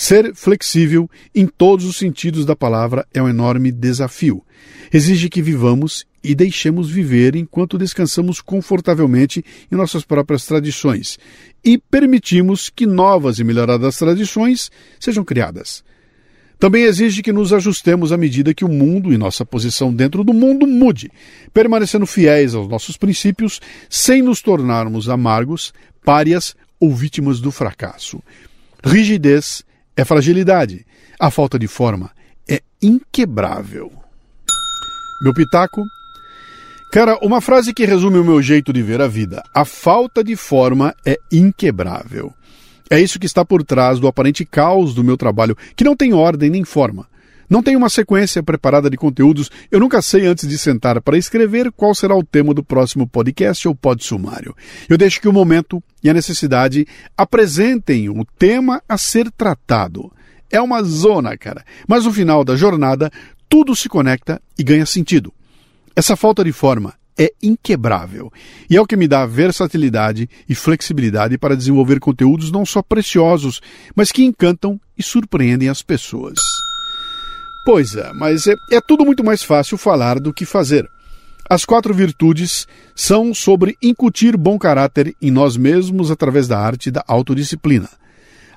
[0.00, 4.44] Ser flexível em todos os sentidos da palavra é um enorme desafio.
[4.92, 11.18] Exige que vivamos e deixemos viver enquanto descansamos confortavelmente em nossas próprias tradições
[11.64, 14.70] e permitimos que novas e melhoradas tradições
[15.00, 15.82] sejam criadas.
[16.60, 20.32] Também exige que nos ajustemos à medida que o mundo e nossa posição dentro do
[20.32, 21.10] mundo mude,
[21.52, 25.74] permanecendo fiéis aos nossos princípios sem nos tornarmos amargos,
[26.04, 28.22] párias ou vítimas do fracasso.
[28.84, 29.66] Rigidez
[29.98, 30.86] é fragilidade.
[31.18, 32.12] A falta de forma
[32.48, 33.92] é inquebrável.
[35.20, 35.82] Meu pitaco.
[36.92, 39.42] Cara, uma frase que resume o meu jeito de ver a vida.
[39.52, 42.32] A falta de forma é inquebrável.
[42.88, 46.14] É isso que está por trás do aparente caos do meu trabalho, que não tem
[46.14, 47.08] ordem nem forma.
[47.48, 49.50] Não tem uma sequência preparada de conteúdos.
[49.70, 53.66] Eu nunca sei antes de sentar para escrever qual será o tema do próximo podcast
[53.66, 54.54] ou pod sumário.
[54.88, 56.86] Eu deixo que o momento e a necessidade
[57.16, 60.12] apresentem o tema a ser tratado.
[60.50, 61.64] É uma zona, cara.
[61.86, 63.10] Mas no final da jornada,
[63.48, 65.32] tudo se conecta e ganha sentido.
[65.96, 68.32] Essa falta de forma é inquebrável
[68.70, 73.60] e é o que me dá versatilidade e flexibilidade para desenvolver conteúdos não só preciosos,
[73.96, 76.38] mas que encantam e surpreendem as pessoas.
[77.70, 80.88] Pois é, mas é, é tudo muito mais fácil falar do que fazer.
[81.50, 82.66] As quatro virtudes
[82.96, 87.90] são sobre incutir bom caráter em nós mesmos através da arte da autodisciplina.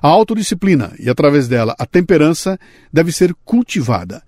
[0.00, 2.58] A autodisciplina e, através dela, a temperança
[2.90, 4.22] deve ser cultivada.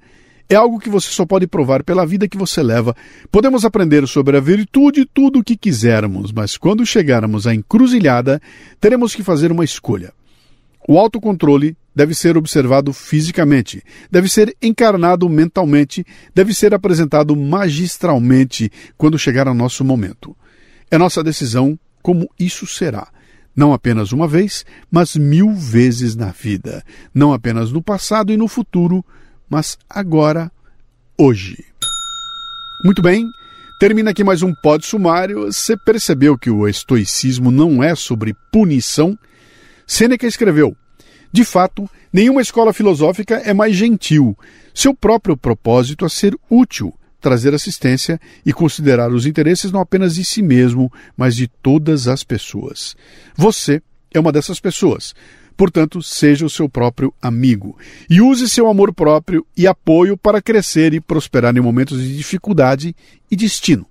[0.51, 2.95] É algo que você só pode provar pela vida que você leva.
[3.33, 8.39] Podemos aprender sobre a virtude tudo o que quisermos, mas quando chegarmos à encruzilhada,
[8.79, 10.13] teremos que fazer uma escolha.
[10.87, 19.19] O autocontrole deve ser observado fisicamente, deve ser encarnado mentalmente, deve ser apresentado magistralmente quando
[19.19, 20.37] chegar ao nosso momento.
[20.91, 23.09] É nossa decisão como isso será.
[23.57, 26.83] Não apenas uma vez, mas mil vezes na vida.
[27.15, 29.05] Não apenas no passado e no futuro,
[29.49, 30.51] mas agora,
[31.17, 31.65] hoje.
[32.85, 33.25] Muito bem,
[33.79, 35.45] termina aqui mais um pod sumário.
[35.45, 39.17] Você percebeu que o estoicismo não é sobre punição?
[39.87, 40.77] Sêneca escreveu:
[41.35, 44.39] De fato, nenhuma escola filosófica é mais gentil.
[44.73, 50.25] Seu próprio propósito é ser útil, trazer assistência e considerar os interesses não apenas de
[50.25, 52.95] si mesmo, mas de todas as pessoas.
[53.35, 53.83] Você
[54.13, 55.13] é uma dessas pessoas.
[55.57, 57.77] Portanto, seja o seu próprio amigo.
[58.09, 62.95] E use seu amor próprio e apoio para crescer e prosperar em momentos de dificuldade
[63.29, 63.85] e destino.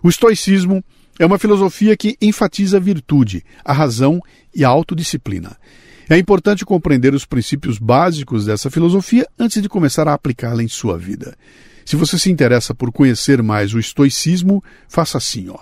[0.00, 0.84] O estoicismo
[1.18, 4.22] é uma filosofia que enfatiza a virtude, a razão
[4.54, 5.56] e a autodisciplina.
[6.10, 10.96] É importante compreender os princípios básicos dessa filosofia antes de começar a aplicá-la em sua
[10.96, 11.36] vida.
[11.84, 15.58] Se você se interessa por conhecer mais o estoicismo, faça assim, ó.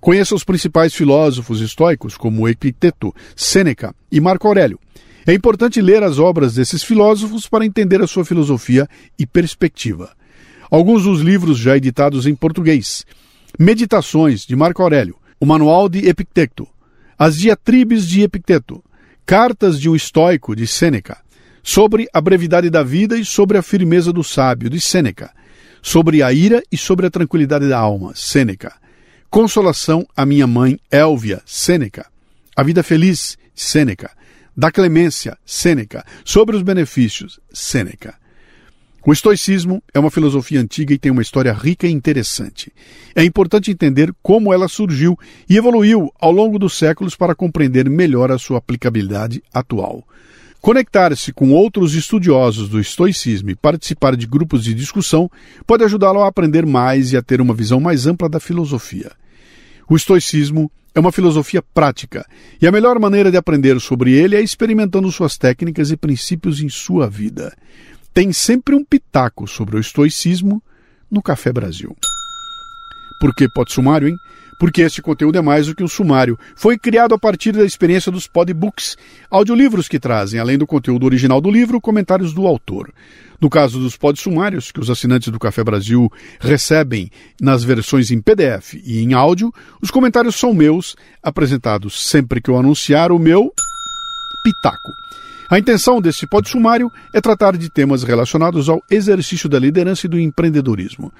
[0.00, 4.78] Conheça os principais filósofos estoicos, como Epiteto, Sêneca e Marco Aurélio.
[5.26, 10.12] É importante ler as obras desses filósofos para entender a sua filosofia e perspectiva.
[10.70, 13.04] Alguns dos livros já editados em português:
[13.58, 16.68] Meditações, de Marco Aurélio, o Manual de Epicteto,
[17.18, 18.82] As Diatribes de Epicteto,
[19.24, 21.18] Cartas de um Estoico, de Sêneca,
[21.62, 25.30] sobre a brevidade da vida e sobre a firmeza do sábio, de Sêneca,
[25.80, 28.74] sobre a ira e sobre a tranquilidade da alma, Sêneca,
[29.30, 32.06] Consolação à minha mãe, Élvia, Sêneca,
[32.54, 34.10] A vida feliz, Sêneca,
[34.54, 38.21] Da clemência, Sêneca, sobre os benefícios, Sêneca.
[39.04, 42.72] O estoicismo é uma filosofia antiga e tem uma história rica e interessante.
[43.16, 45.18] É importante entender como ela surgiu
[45.50, 50.06] e evoluiu ao longo dos séculos para compreender melhor a sua aplicabilidade atual.
[50.60, 55.28] Conectar-se com outros estudiosos do estoicismo e participar de grupos de discussão
[55.66, 59.10] pode ajudá-lo a aprender mais e a ter uma visão mais ampla da filosofia.
[59.90, 62.24] O estoicismo é uma filosofia prática
[62.60, 66.68] e a melhor maneira de aprender sobre ele é experimentando suas técnicas e princípios em
[66.68, 67.52] sua vida
[68.12, 70.62] tem sempre um pitaco sobre o estoicismo
[71.10, 71.96] no Café Brasil.
[73.20, 74.16] Por que pode sumário, hein?
[74.58, 76.38] Porque este conteúdo é mais do que um sumário.
[76.54, 78.96] Foi criado a partir da experiência dos podbooks,
[79.30, 82.92] audiolivros que trazem, além do conteúdo original do livro, comentários do autor.
[83.40, 86.08] No caso dos podsumários, que os assinantes do Café Brasil
[86.38, 87.10] recebem
[87.40, 92.56] nas versões em PDF e em áudio, os comentários são meus, apresentados sempre que eu
[92.56, 93.52] anunciar o meu
[94.44, 95.01] pitaco.
[95.52, 100.08] A intenção deste pod sumário é tratar de temas relacionados ao exercício da liderança e
[100.08, 101.12] do empreendedorismo.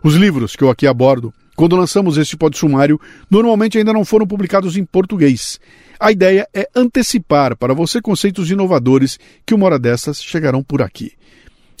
[0.00, 4.28] Os livros que eu aqui abordo, quando lançamos este pod sumário, normalmente ainda não foram
[4.28, 5.58] publicados em português.
[5.98, 11.10] A ideia é antecipar para você conceitos inovadores que uma hora dessas chegarão por aqui.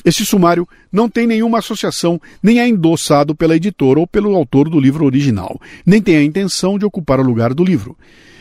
[0.04, 4.80] Este sumário não tem nenhuma associação, nem é endossado pela editora ou pelo autor do
[4.80, 7.96] livro original, nem tem a intenção de ocupar o lugar do livro.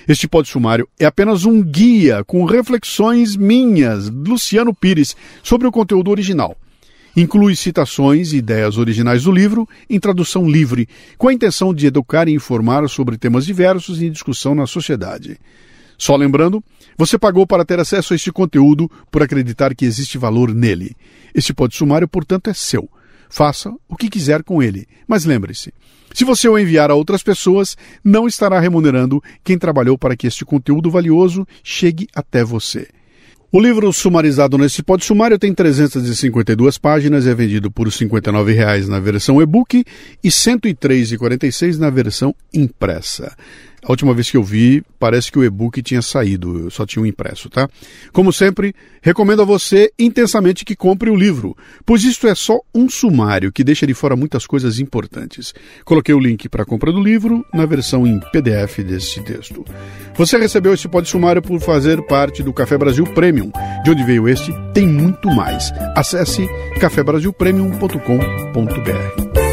[0.10, 6.10] Este pod sumário é apenas um guia com reflexões minhas, Luciano Pires, sobre o conteúdo
[6.10, 6.58] original.
[7.16, 12.28] Inclui citações e ideias originais do livro em tradução livre, com a intenção de educar
[12.28, 15.40] e informar sobre temas diversos em discussão na sociedade.
[15.96, 16.64] Só lembrando,
[16.98, 20.96] você pagou para ter acesso a este conteúdo por acreditar que existe valor nele.
[21.36, 22.90] Este pod sumário, portanto, é seu.
[23.30, 25.72] Faça o que quiser com ele, mas lembre-se,
[26.14, 30.46] se você o enviar a outras pessoas, não estará remunerando quem trabalhou para que este
[30.46, 32.88] conteúdo valioso chegue até você.
[33.52, 38.86] O livro sumarizado nesse pod sumário tem 352 páginas e é vendido por R$ 59,00
[38.88, 39.84] na versão e-book
[40.24, 43.36] e R$ 103,46 na versão impressa.
[43.84, 47.02] A última vez que eu vi, parece que o e-book tinha saído, eu só tinha
[47.02, 47.70] um impresso, tá?
[48.12, 51.56] Como sempre, recomendo a você intensamente que compre o livro,
[51.86, 55.54] pois isto é só um sumário que deixa de fora muitas coisas importantes.
[55.86, 59.64] Coloquei o link para a compra do livro na versão em PDF deste texto.
[60.16, 63.52] Você recebeu este pod sumário por fazer parte do Café Brasil Premium.
[63.84, 65.72] De onde veio este, tem muito mais.
[65.96, 66.46] Acesse
[66.80, 69.49] cafebrasilpremium.com.br.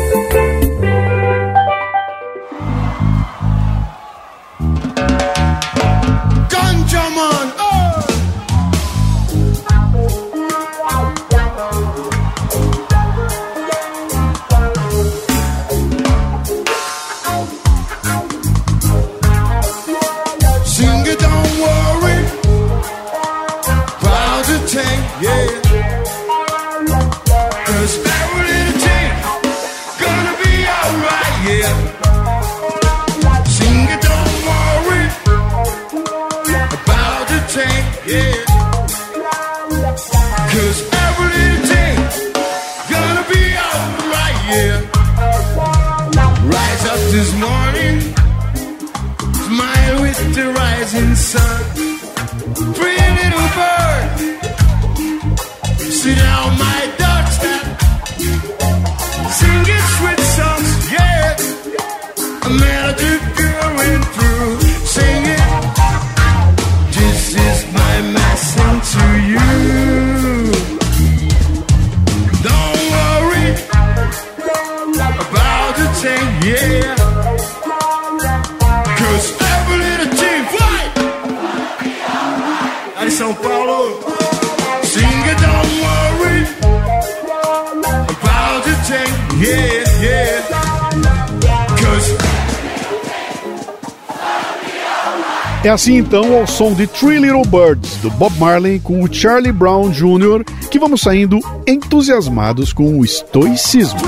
[95.67, 99.51] É assim então ao som de Three Little Birds, do Bob Marley com o Charlie
[99.51, 103.99] Brown Jr., que vamos saindo entusiasmados com o estoicismo.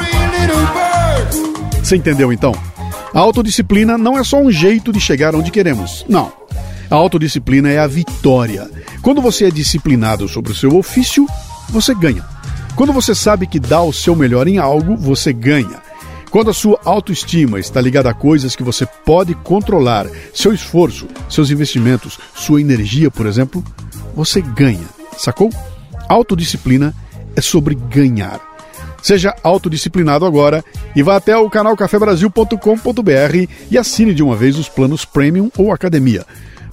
[1.83, 2.55] Você entendeu então?
[3.13, 6.07] A autodisciplina não é só um jeito de chegar onde queremos.
[6.09, 6.33] Não.
[6.89, 8.71] A autodisciplina é a vitória.
[9.03, 11.27] Quando você é disciplinado sobre o seu ofício,
[11.71, 12.25] você ganha.
[12.77, 15.88] Quando você sabe que dá o seu melhor em algo, você ganha.
[16.31, 21.51] Quando a sua autoestima está ligada a coisas que você pode controlar, seu esforço, seus
[21.51, 23.65] investimentos, sua energia, por exemplo,
[24.15, 24.87] você ganha.
[25.17, 25.51] Sacou?
[26.09, 26.95] Autodisciplina
[27.35, 28.41] é sobre ganhar.
[29.03, 30.63] Seja autodisciplinado agora
[30.95, 35.73] e vá até o canal cafebrasil.com.br e assine de uma vez os planos Premium ou
[35.73, 36.27] Academia.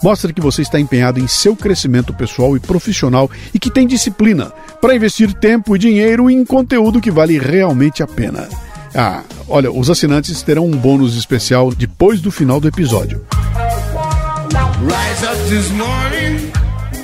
[0.04, 4.52] Mostre que você está empenhado em seu crescimento pessoal e profissional e que tem disciplina
[4.82, 8.50] para investir tempo e dinheiro em conteúdo que vale realmente a pena.
[8.96, 13.26] Ah, olha, os assinantes terão um bônus especial depois do final do episódio.